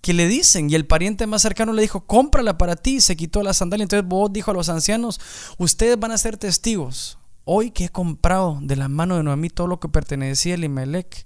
que 0.01 0.13
le 0.13 0.27
dicen, 0.27 0.69
y 0.69 0.75
el 0.75 0.85
pariente 0.85 1.25
más 1.25 1.41
cercano 1.41 1.73
le 1.73 1.81
dijo, 1.81 2.05
cómprala 2.05 2.59
para 2.59 2.75
ti, 2.75 3.01
se 3.01 3.17
quitó 3.17 3.41
la 3.41 3.55
sandalia. 3.55 3.81
Entonces 3.81 4.07
vos 4.07 4.31
dijo 4.31 4.51
a 4.51 4.53
los 4.53 4.69
ancianos, 4.69 5.19
ustedes 5.57 5.99
van 5.99 6.11
a 6.11 6.19
ser 6.19 6.37
testigos. 6.37 7.17
Hoy 7.45 7.71
que 7.71 7.85
he 7.85 7.89
comprado 7.89 8.59
de 8.61 8.75
la 8.75 8.89
mano 8.89 9.17
de 9.17 9.23
Noemí 9.23 9.49
todo 9.49 9.65
lo 9.65 9.79
que 9.79 9.89
pertenecía 9.89 10.53
a 10.53 10.57
Elimelech. 10.57 11.25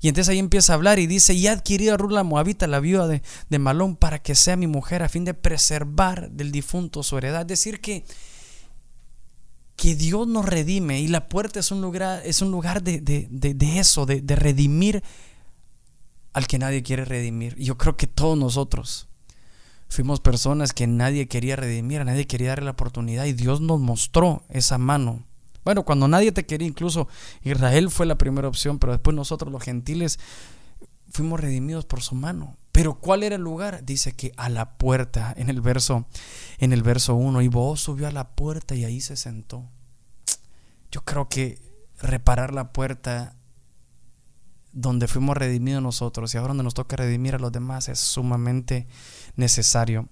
Y 0.00 0.06
entonces 0.06 0.30
ahí 0.30 0.38
empieza 0.38 0.74
a 0.74 0.76
hablar 0.76 1.00
y 1.00 1.08
dice, 1.08 1.34
y 1.34 1.48
ha 1.48 1.52
adquirido 1.52 1.94
a 1.94 1.96
Ruth 1.96 2.12
la 2.12 2.22
Moabita, 2.22 2.68
la 2.68 2.78
viuda 2.78 3.08
de, 3.08 3.22
de, 3.48 3.58
Malón, 3.58 3.96
para 3.96 4.20
que 4.20 4.36
sea 4.36 4.54
mi 4.54 4.68
mujer 4.68 5.02
a 5.02 5.08
fin 5.08 5.24
de 5.24 5.34
preservar 5.34 6.30
del 6.30 6.52
difunto 6.52 7.02
su 7.02 7.18
heredad. 7.18 7.40
Es 7.40 7.48
decir, 7.48 7.80
que, 7.80 8.04
que 9.76 9.94
Dios 9.94 10.26
nos 10.26 10.44
redime 10.44 11.00
y 11.00 11.08
la 11.08 11.28
puerta 11.28 11.60
es 11.60 11.70
un 11.70 11.80
lugar, 11.80 12.22
es 12.24 12.42
un 12.42 12.50
lugar 12.50 12.82
de, 12.82 13.00
de, 13.00 13.28
de 13.30 13.78
eso, 13.78 14.06
de, 14.06 14.22
redimir 14.36 15.02
al 16.32 16.46
que 16.46 16.58
nadie 16.58 16.82
quiere 16.82 17.04
redimir. 17.04 17.54
Y 17.58 17.64
yo 17.64 17.76
creo 17.76 17.96
que 17.96 18.06
todos 18.06 18.38
nosotros 18.38 19.08
fuimos 19.88 20.20
personas 20.20 20.72
que 20.72 20.86
nadie 20.86 21.28
quería 21.28 21.56
redimir, 21.56 22.04
nadie 22.04 22.26
quería 22.26 22.50
darle 22.50 22.66
la 22.66 22.70
oportunidad 22.72 23.24
y 23.26 23.32
Dios 23.32 23.60
nos 23.60 23.80
mostró 23.80 24.42
esa 24.48 24.78
mano 24.78 25.24
bueno, 25.64 25.84
cuando 25.84 26.06
nadie 26.08 26.30
te 26.30 26.44
quería, 26.44 26.68
incluso 26.68 27.08
Israel 27.42 27.90
fue 27.90 28.06
la 28.06 28.18
primera 28.18 28.48
opción, 28.48 28.78
pero 28.78 28.92
después 28.92 29.16
nosotros 29.16 29.50
los 29.50 29.62
gentiles 29.62 30.18
fuimos 31.10 31.40
redimidos 31.40 31.86
por 31.86 32.02
su 32.02 32.14
mano. 32.14 32.56
Pero 32.74 32.94
¿cuál 32.94 33.22
era 33.22 33.36
el 33.36 33.40
lugar? 33.40 33.84
Dice 33.84 34.16
que 34.16 34.32
a 34.36 34.48
la 34.48 34.76
puerta, 34.76 35.32
en 35.36 35.48
el 35.48 35.60
verso 35.60 36.06
en 36.58 36.72
el 36.72 36.82
verso 36.82 37.14
1, 37.14 37.40
y 37.42 37.46
vos 37.46 37.80
subió 37.80 38.08
a 38.08 38.10
la 38.10 38.30
puerta 38.34 38.74
y 38.74 38.84
ahí 38.84 39.00
se 39.00 39.14
sentó. 39.14 39.70
Yo 40.90 41.04
creo 41.04 41.28
que 41.28 41.60
reparar 42.00 42.52
la 42.52 42.72
puerta 42.72 43.36
donde 44.72 45.06
fuimos 45.06 45.36
redimidos 45.36 45.84
nosotros 45.84 46.34
y 46.34 46.38
ahora 46.38 46.48
donde 46.48 46.64
nos 46.64 46.74
toca 46.74 46.96
redimir 46.96 47.36
a 47.36 47.38
los 47.38 47.52
demás 47.52 47.88
es 47.88 48.00
sumamente 48.00 48.88
necesario. 49.36 50.08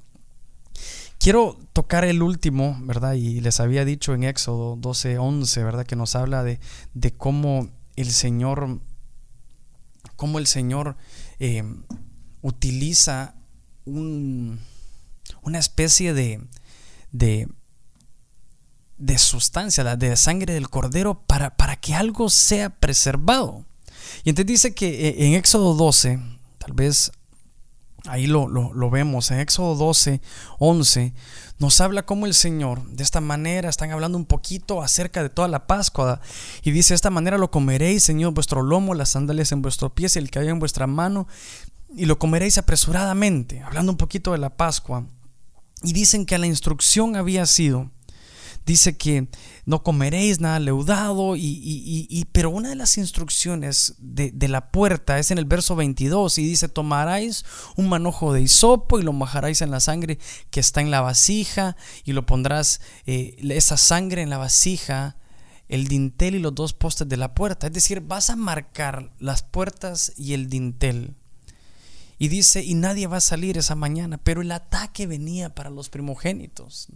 Quiero 1.18 1.58
tocar 1.72 2.04
el 2.04 2.22
último, 2.22 2.78
¿verdad? 2.82 3.14
Y 3.14 3.40
les 3.40 3.58
había 3.58 3.84
dicho 3.84 4.14
en 4.14 4.22
Éxodo 4.22 4.76
12, 4.76 5.18
11, 5.18 5.64
¿verdad? 5.64 5.84
Que 5.84 5.96
nos 5.96 6.14
habla 6.14 6.44
de, 6.44 6.60
de 6.94 7.12
cómo 7.12 7.70
el 7.96 8.12
Señor, 8.12 8.78
cómo 10.14 10.38
el 10.38 10.46
Señor 10.46 10.96
eh, 11.40 11.64
utiliza 12.42 13.34
un, 13.84 14.60
una 15.42 15.58
especie 15.58 16.12
de, 16.12 16.40
de, 17.10 17.48
de 18.98 19.18
sustancia, 19.18 19.96
de 19.96 20.16
sangre 20.16 20.54
del 20.54 20.68
cordero, 20.68 21.22
para, 21.26 21.56
para 21.56 21.76
que 21.76 21.94
algo 21.94 22.28
sea 22.28 22.70
preservado. 22.70 23.64
Y 24.24 24.30
entonces 24.30 24.46
dice 24.46 24.74
que 24.74 25.08
eh, 25.08 25.26
en 25.26 25.34
Éxodo 25.34 25.74
12, 25.74 26.20
tal 26.58 26.72
vez 26.74 27.12
Ahí 28.06 28.26
lo, 28.26 28.90
vemos 28.90 29.30
en 29.30 29.38
Éxodo 29.38 29.76
12, 29.76 30.20
11. 30.58 31.14
Nos 31.60 31.80
habla 31.80 32.04
cómo 32.04 32.26
el 32.26 32.34
Señor, 32.34 32.84
de 32.88 33.04
esta 33.04 33.20
manera, 33.20 33.68
están 33.68 33.92
hablando 33.92 34.18
un 34.18 34.24
poquito 34.24 34.82
acerca 34.82 35.22
de 35.22 35.28
toda 35.28 35.46
la 35.46 35.68
Pascua. 35.68 36.20
Y 36.64 36.72
dice: 36.72 36.94
De 36.94 36.96
esta 36.96 37.10
manera 37.10 37.38
lo 37.38 37.52
comeréis, 37.52 38.02
Señor, 38.02 38.32
vuestro 38.34 38.62
lomo, 38.62 38.94
las 38.94 39.10
sandalias 39.10 39.52
en 39.52 39.62
vuestro 39.62 39.94
pie, 39.94 40.08
el 40.16 40.30
cabello 40.30 40.50
en 40.50 40.58
vuestra 40.58 40.88
mano, 40.88 41.28
y 41.96 42.06
lo 42.06 42.18
comeréis 42.18 42.58
apresuradamente. 42.58 43.60
Hablando 43.62 43.92
un 43.92 43.98
poquito 43.98 44.32
de 44.32 44.38
la 44.38 44.56
Pascua. 44.56 45.06
Y 45.82 45.92
dicen 45.92 46.26
que 46.26 46.38
la 46.38 46.46
instrucción 46.46 47.16
había 47.16 47.44
sido 47.46 47.90
dice 48.64 48.96
que 48.96 49.28
no 49.64 49.82
comeréis 49.82 50.40
nada 50.40 50.58
leudado, 50.58 51.34
y, 51.36 52.26
pero 52.32 52.50
una 52.50 52.70
de 52.70 52.74
las 52.74 52.98
instrucciones 52.98 53.94
de, 53.98 54.48
la 54.48 54.70
puerta 54.70 55.18
es 55.18 55.30
en 55.30 55.38
el 55.38 55.44
verso 55.44 55.76
22 55.76 56.38
y 56.38 56.44
dice, 56.44 56.68
tomaráis 56.68 57.44
un 57.76 57.88
manojo 57.88 58.32
de 58.32 58.42
hisopo 58.42 58.98
y 58.98 59.02
lo 59.02 59.12
mojaréis 59.12 59.62
en 59.62 59.70
la 59.70 59.80
sangre 59.80 60.18
que 60.50 60.60
está 60.60 60.80
en 60.80 60.90
la 60.90 61.00
vasija 61.00 61.76
y 62.04 62.12
lo 62.12 62.26
pondrás 62.26 62.80
eh, 63.06 63.36
esa 63.50 63.76
sangre 63.76 64.22
en 64.22 64.30
la 64.30 64.38
vasija 64.38 65.16
el 65.68 65.88
dintel 65.88 66.34
y 66.34 66.38
los 66.38 66.54
dos 66.54 66.74
postes 66.74 67.08
de 67.08 67.16
la 67.16 67.34
puerta. 67.34 67.68
Es 67.68 67.72
decir, 67.72 68.02
vas 68.02 68.28
a 68.28 68.36
marcar 68.36 69.10
las 69.18 69.42
puertas 69.42 70.12
y 70.18 70.34
el 70.34 70.50
dintel. 70.50 71.16
Y 72.22 72.28
dice, 72.28 72.62
y 72.62 72.74
nadie 72.74 73.08
va 73.08 73.16
a 73.16 73.20
salir 73.20 73.58
esa 73.58 73.74
mañana, 73.74 74.16
pero 74.16 74.42
el 74.42 74.52
ataque 74.52 75.08
venía 75.08 75.56
para 75.56 75.70
los 75.70 75.90
primogénitos. 75.90 76.86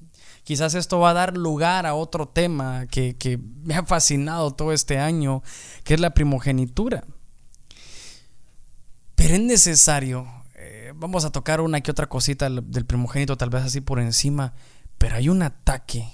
Quizás 0.45 0.75
esto 0.75 1.01
va 1.01 1.11
a 1.11 1.15
dar 1.15 1.37
lugar 1.37 1.85
a 1.85 1.97
otro 1.97 2.29
tema 2.29 2.87
que, 2.87 3.41
me 3.65 3.75
ha 3.75 3.85
fascinado 3.85 4.53
todo 4.53 4.73
este 4.73 5.01
año, 5.01 5.43
que 5.83 5.95
es 5.95 6.01
la 6.01 6.15
primogenitura. 6.15 7.03
Pero 9.17 9.35
es 9.35 9.41
necesario, 9.41 10.29
eh, 10.55 10.93
vamos 10.95 11.25
a 11.25 11.33
tocar 11.33 11.61
una 11.61 11.81
que 11.81 11.91
otra 11.91 12.09
cosita 12.09 12.49
del 12.49 12.87
primogénito, 12.87 13.37
tal 13.37 13.51
vez 13.51 13.65
así 13.65 13.81
por 13.81 13.99
encima, 13.99 14.55
pero 14.97 15.17
hay 15.17 15.29
un 15.29 15.43
ataque. 15.43 16.09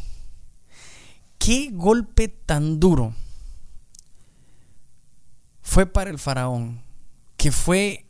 ¿Qué 1.36 1.68
golpe 1.70 2.28
tan 2.28 2.80
duro 2.80 3.14
fue 5.60 5.84
para 5.84 6.08
el 6.08 6.18
faraón? 6.18 6.80
Que 7.36 7.52
fue 7.52 8.06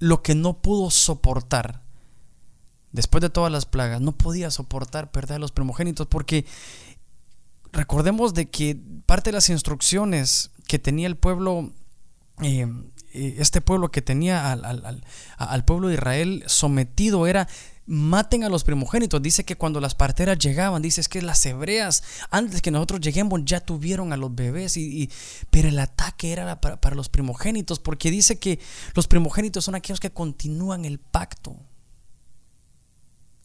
lo 0.00 0.22
que 0.22 0.34
no 0.34 0.60
pudo 0.60 0.90
soportar. 0.90 1.82
Después 2.90 3.22
de 3.22 3.30
todas 3.30 3.52
las 3.52 3.66
plagas, 3.66 4.00
no 4.00 4.10
podía 4.10 4.50
soportar 4.50 5.12
perder 5.12 5.36
a 5.36 5.38
los 5.38 5.52
primogénitos 5.52 6.08
porque 6.08 6.44
recordemos 7.70 8.34
de 8.34 8.50
que 8.50 8.76
parte 9.06 9.30
de 9.30 9.34
las 9.34 9.48
instrucciones 9.48 10.50
que 10.66 10.80
tenía 10.80 11.06
el 11.06 11.16
pueblo, 11.16 11.70
eh, 12.42 12.66
eh, 13.12 13.36
este 13.38 13.60
pueblo 13.60 13.92
que 13.92 14.02
tenía 14.02 14.50
al, 14.50 15.04
al, 15.36 15.64
pueblo 15.64 15.88
de 15.88 15.94
Israel 15.94 16.42
sometido 16.46 17.28
era 17.28 17.46
maten 17.90 18.44
a 18.44 18.48
los 18.48 18.62
primogénitos. 18.62 19.20
Dice 19.20 19.44
que 19.44 19.56
cuando 19.56 19.80
las 19.80 19.96
parteras 19.96 20.38
llegaban, 20.38 20.80
dice 20.80 21.00
es 21.00 21.08
que 21.08 21.20
las 21.22 21.44
hebreas, 21.44 22.04
antes 22.30 22.62
que 22.62 22.70
nosotros 22.70 23.00
lleguemos, 23.00 23.40
ya 23.44 23.60
tuvieron 23.60 24.12
a 24.12 24.16
los 24.16 24.32
bebés. 24.32 24.76
Y, 24.76 25.10
pero 25.50 25.68
el 25.68 25.78
ataque 25.78 26.32
era 26.32 26.60
para, 26.60 26.80
para, 26.80 26.94
los 26.94 27.08
primogénitos, 27.08 27.80
porque 27.80 28.12
dice 28.12 28.38
que 28.38 28.60
los 28.94 29.08
primogénitos 29.08 29.64
son 29.64 29.74
aquellos 29.74 29.98
que 29.98 30.10
continúan 30.10 30.84
el 30.84 31.00
pacto. 31.00 31.56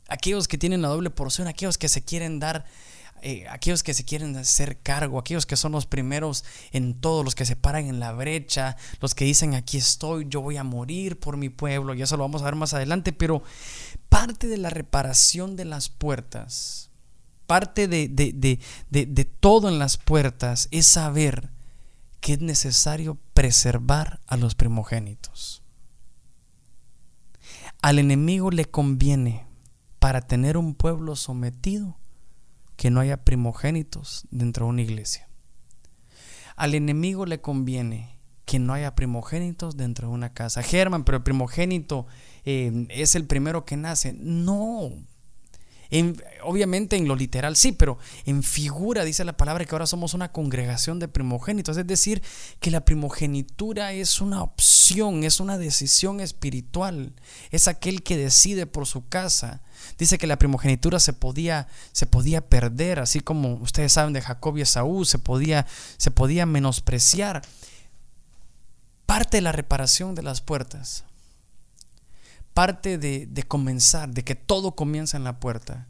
Aquellos 0.07 0.47
que 0.47 0.59
tienen 0.59 0.83
la 0.83 0.89
doble 0.89 1.09
porción, 1.09 1.47
aquellos 1.47 1.79
que 1.79 1.89
se 1.89 2.03
quieren 2.03 2.39
dar 2.39 2.65
eh, 3.21 3.47
aquellos 3.49 3.81
que 3.81 3.93
se 3.93 4.05
quieren 4.05 4.35
hacer 4.37 4.77
cargo, 4.81 5.17
aquellos 5.17 5.45
que 5.45 5.55
son 5.55 5.71
los 5.71 5.85
primeros 5.85 6.45
en 6.71 6.93
todo, 6.93 7.23
los 7.23 7.33
que 7.33 7.45
se 7.45 7.55
paran 7.55 7.87
en 7.87 7.99
la 7.99 8.11
brecha, 8.11 8.77
los 9.01 9.15
que 9.15 9.25
dicen 9.25 9.55
aquí 9.55 9.77
estoy, 9.77 10.27
yo 10.29 10.41
voy 10.41 10.57
a 10.57 10.63
morir 10.63 11.19
por 11.19 11.37
mi 11.37 11.49
pueblo, 11.49 11.93
y 11.93 12.01
eso 12.01 12.17
lo 12.17 12.23
vamos 12.23 12.41
a 12.41 12.45
ver 12.45 12.55
más 12.55 12.73
adelante, 12.73 13.13
pero 13.13 13.41
parte 14.09 14.47
de 14.47 14.57
la 14.57 14.69
reparación 14.69 15.55
de 15.55 15.65
las 15.65 15.89
puertas, 15.89 16.91
parte 17.47 17.87
de, 17.87 18.07
de 18.09 19.25
todo 19.39 19.69
en 19.69 19.79
las 19.79 19.97
puertas 19.97 20.67
es 20.71 20.85
saber 20.85 21.49
que 22.19 22.33
es 22.33 22.41
necesario 22.41 23.17
preservar 23.33 24.19
a 24.27 24.37
los 24.37 24.55
primogénitos. 24.55 25.63
Al 27.81 27.99
enemigo 27.99 28.49
le 28.51 28.65
conviene 28.65 29.45
para 29.99 30.21
tener 30.21 30.57
un 30.57 30.73
pueblo 30.73 31.15
sometido 31.15 31.97
que 32.75 32.89
no 32.89 32.99
haya 32.99 33.23
primogénitos 33.23 34.27
dentro 34.31 34.65
de 34.65 34.71
una 34.71 34.81
iglesia. 34.81 35.27
Al 36.55 36.73
enemigo 36.73 37.25
le 37.25 37.41
conviene 37.41 38.19
que 38.45 38.59
no 38.59 38.73
haya 38.73 38.95
primogénitos 38.95 39.75
dentro 39.75 40.07
de 40.07 40.13
una 40.13 40.33
casa. 40.33 40.63
Germán, 40.63 41.03
pero 41.03 41.17
el 41.17 41.23
primogénito 41.23 42.05
eh, 42.45 42.87
es 42.89 43.15
el 43.15 43.25
primero 43.25 43.65
que 43.65 43.75
nace. 43.75 44.13
No, 44.13 44.91
obviamente 46.43 46.95
en 46.95 47.07
lo 47.07 47.15
literal 47.15 47.55
sí, 47.55 47.71
pero 47.71 47.97
en 48.25 48.43
figura 48.43 49.03
dice 49.03 49.23
la 49.23 49.37
palabra 49.37 49.65
que 49.65 49.73
ahora 49.73 49.87
somos 49.87 50.13
una 50.13 50.31
congregación 50.31 50.99
de 50.99 51.07
primogénitos. 51.07 51.77
Es 51.77 51.87
decir, 51.87 52.21
que 52.59 52.71
la 52.71 52.85
primogenitura 52.85 53.93
es 53.93 54.21
una 54.21 54.43
opción, 54.43 55.23
es 55.23 55.39
una 55.39 55.57
decisión 55.57 56.19
espiritual. 56.19 57.13
Es 57.51 57.67
aquel 57.67 58.03
que 58.03 58.17
decide 58.17 58.65
por 58.65 58.85
su 58.85 59.07
casa. 59.07 59.61
Dice 59.97 60.17
que 60.17 60.27
la 60.27 60.39
primogenitura 60.39 60.99
se 60.99 61.13
podía, 61.13 61.67
se 61.91 62.05
podía 62.05 62.41
perder, 62.41 62.99
así 62.99 63.19
como 63.19 63.55
ustedes 63.55 63.93
saben 63.93 64.13
de 64.13 64.21
Jacob 64.21 64.57
y 64.57 64.61
Esaú, 64.61 65.05
se 65.05 65.19
podía, 65.19 65.65
se 65.97 66.11
podía 66.11 66.45
menospreciar. 66.45 67.41
Parte 69.05 69.37
de 69.37 69.41
la 69.41 69.51
reparación 69.51 70.15
de 70.15 70.23
las 70.23 70.41
puertas 70.41 71.05
parte 72.55 72.97
de, 72.97 73.43
comenzar, 73.49 74.11
de 74.11 74.23
que 74.23 74.33
todo 74.33 74.75
comienza 74.75 75.17
en 75.17 75.25
la 75.25 75.41
puerta, 75.41 75.89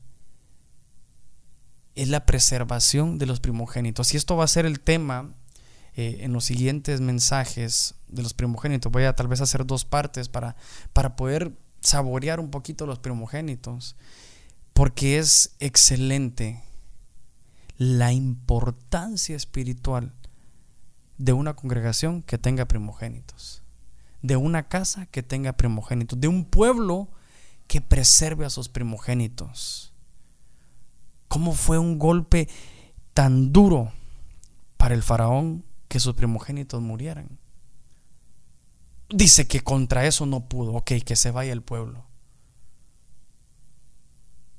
es 1.94 2.10
la 2.10 2.26
preservación 2.26 3.20
de 3.20 3.28
los 3.28 3.40
primogénitos. 3.40 4.14
Y 4.14 4.18
esto 4.18 4.36
va 4.36 4.46
a 4.46 4.48
ser 4.48 4.66
el 4.66 4.80
tema 4.80 5.32
eh, 5.96 6.18
en 6.22 6.34
los 6.34 6.44
siguientes 6.44 7.02
mensajes 7.02 7.94
de 8.08 8.24
los 8.24 8.34
primogénitos. 8.34 8.92
Voy 8.92 9.04
a 9.04 9.14
tal 9.14 9.28
vez 9.28 9.42
hacer 9.42 9.68
dos 9.68 9.86
partes 9.86 10.28
para, 10.28 10.56
para 10.92 11.16
poder 11.16 11.54
saborear 11.82 12.40
un 12.40 12.50
poquito 12.50 12.88
los 12.88 12.98
primogénitos, 12.98 13.96
porque 14.74 15.20
es 15.20 15.56
excelente 15.60 16.64
la 17.78 18.12
importancia 18.12 19.36
espiritual 19.36 20.14
de 21.20 21.32
una 21.32 21.56
congregación 21.56 22.24
que 22.24 22.40
tenga 22.40 22.66
primogénitos 22.66 23.62
de 24.28 24.36
una 24.36 24.68
casa 24.68 25.06
que 25.08 25.24
tenga 25.24 25.54
primogénitos, 25.54 26.20
de 26.20 26.28
un 26.28 26.46
pueblo 26.46 27.10
que 27.68 27.82
preserve 27.82 28.46
a 28.46 28.50
sus 28.50 28.70
primogénitos. 28.70 29.94
¿Cómo 31.28 31.54
fue 31.54 31.80
un 31.80 31.98
golpe 32.00 32.48
tan 33.14 33.52
duro 33.52 33.92
para 34.78 34.96
el 34.96 35.04
faraón 35.04 35.66
que 35.88 36.00
sus 36.00 36.14
primogénitos 36.14 36.82
murieran? 36.82 37.40
dice 39.10 39.48
que 39.48 39.62
contra 39.62 40.06
eso 40.06 40.26
no 40.26 40.48
pudo. 40.48 40.74
Ok, 40.74 40.94
que 41.06 41.16
se 41.16 41.32
vaya 41.32 41.54
el 41.54 41.62
pueblo. 41.62 42.06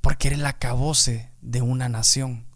Porque 0.01 0.29
era 0.29 0.37
el 0.37 0.47
acabose 0.47 1.31
de 1.41 1.63
una 1.63 1.89
nación. 1.89 2.47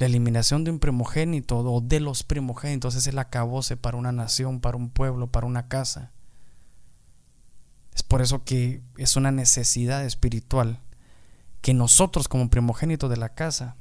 La 0.00 0.06
eliminación 0.06 0.64
de 0.64 0.70
un 0.70 0.78
primogénito 0.78 1.58
o 1.58 1.82
de 1.82 2.00
los 2.00 2.22
primogénitos 2.22 2.94
es 2.94 3.06
el 3.06 3.18
acabose 3.18 3.76
para 3.76 3.98
una 3.98 4.12
nación, 4.12 4.60
para 4.60 4.78
un 4.78 4.88
pueblo, 4.88 5.26
para 5.26 5.46
una 5.46 5.68
casa. 5.68 6.10
Es 7.94 8.02
por 8.02 8.22
eso 8.22 8.42
que 8.42 8.80
es 8.96 9.16
una 9.16 9.30
necesidad 9.30 10.02
espiritual 10.06 10.80
que 11.60 11.74
nosotros 11.74 12.28
como 12.28 12.48
primogénitos 12.48 13.10
de 13.10 13.18
la 13.18 13.34
casa 13.34 13.76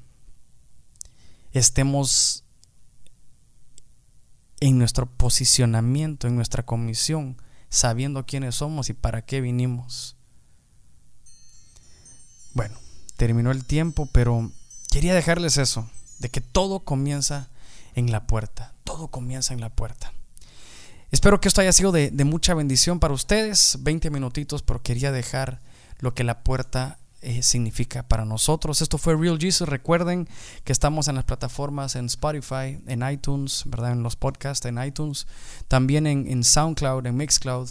estemos 1.54 2.44
en 4.60 4.78
nuestro 4.78 5.06
posicionamiento, 5.06 6.28
en 6.28 6.36
nuestra 6.36 6.66
comisión, 6.66 7.38
sabiendo 7.70 8.26
quiénes 8.26 8.56
somos 8.56 8.90
y 8.90 8.94
para 8.94 9.22
qué 9.22 9.40
vinimos. 9.40 10.18
Bueno, 12.54 12.78
terminó 13.16 13.52
el 13.52 13.64
tiempo, 13.64 14.10
pero 14.12 14.52
quería 14.92 15.14
dejarles 15.14 15.56
eso, 15.56 15.90
de 16.20 16.30
que 16.30 16.42
todo 16.42 16.82
comienza 16.82 17.50
en 17.96 18.12
la 18.12 18.28
puerta, 18.28 18.74
todo 18.84 19.08
comienza 19.08 19.54
en 19.54 19.62
la 19.62 19.70
puerta. 19.70 20.14
Espero 21.12 21.42
que 21.42 21.48
esto 21.48 21.62
haya 21.62 21.74
sido 21.74 21.92
de, 21.92 22.12
mucha 22.24 22.54
bendición 22.54 23.00
para 23.00 23.14
ustedes, 23.14 23.80
20 23.82 24.12
minutitos, 24.12 24.62
pero 24.62 24.82
quería 24.84 25.12
dejar 25.12 25.60
lo 26.00 26.14
que 26.14 26.24
la 26.24 26.44
puerta 26.44 27.00
eh, 27.22 27.42
significa 27.42 28.04
para 28.04 28.26
nosotros. 28.26 28.82
Esto 28.82 29.00
fue 29.00 29.18
Real 29.18 29.40
Jesus. 29.40 29.68
Recuerden 29.68 30.30
que 30.64 30.72
estamos 30.72 31.08
en 31.08 31.16
las 31.16 31.24
plataformas 31.24 31.96
en 31.96 32.06
Spotify, 32.06 32.80
en 32.86 33.10
iTunes, 33.10 33.64
¿verdad? 33.66 33.94
En 33.94 34.04
los 34.04 34.16
podcasts, 34.16 34.66
en 34.68 34.82
iTunes, 34.82 35.26
también 35.68 36.06
en, 36.06 36.44
SoundCloud, 36.44 37.08
en 37.08 37.18
Mixcloud. 37.18 37.70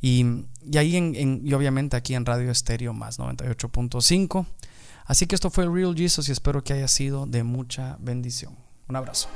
Y, 0.00 0.24
ahí 0.76 0.96
en, 0.96 1.42
y 1.44 1.52
obviamente 1.52 1.96
aquí 1.96 2.14
en 2.14 2.24
Radio 2.24 2.50
Estéreo 2.50 2.94
más 2.94 3.18
98.5. 3.18 4.46
Así 5.04 5.26
que 5.26 5.34
esto 5.34 5.50
fue 5.50 5.68
Real 5.68 5.94
Jesus 5.96 6.28
y 6.28 6.32
espero 6.32 6.62
que 6.62 6.72
haya 6.72 6.88
sido 6.88 7.26
de 7.26 7.42
mucha 7.42 7.96
bendición. 8.00 8.56
Un 8.88 8.96
abrazo. 8.96 9.28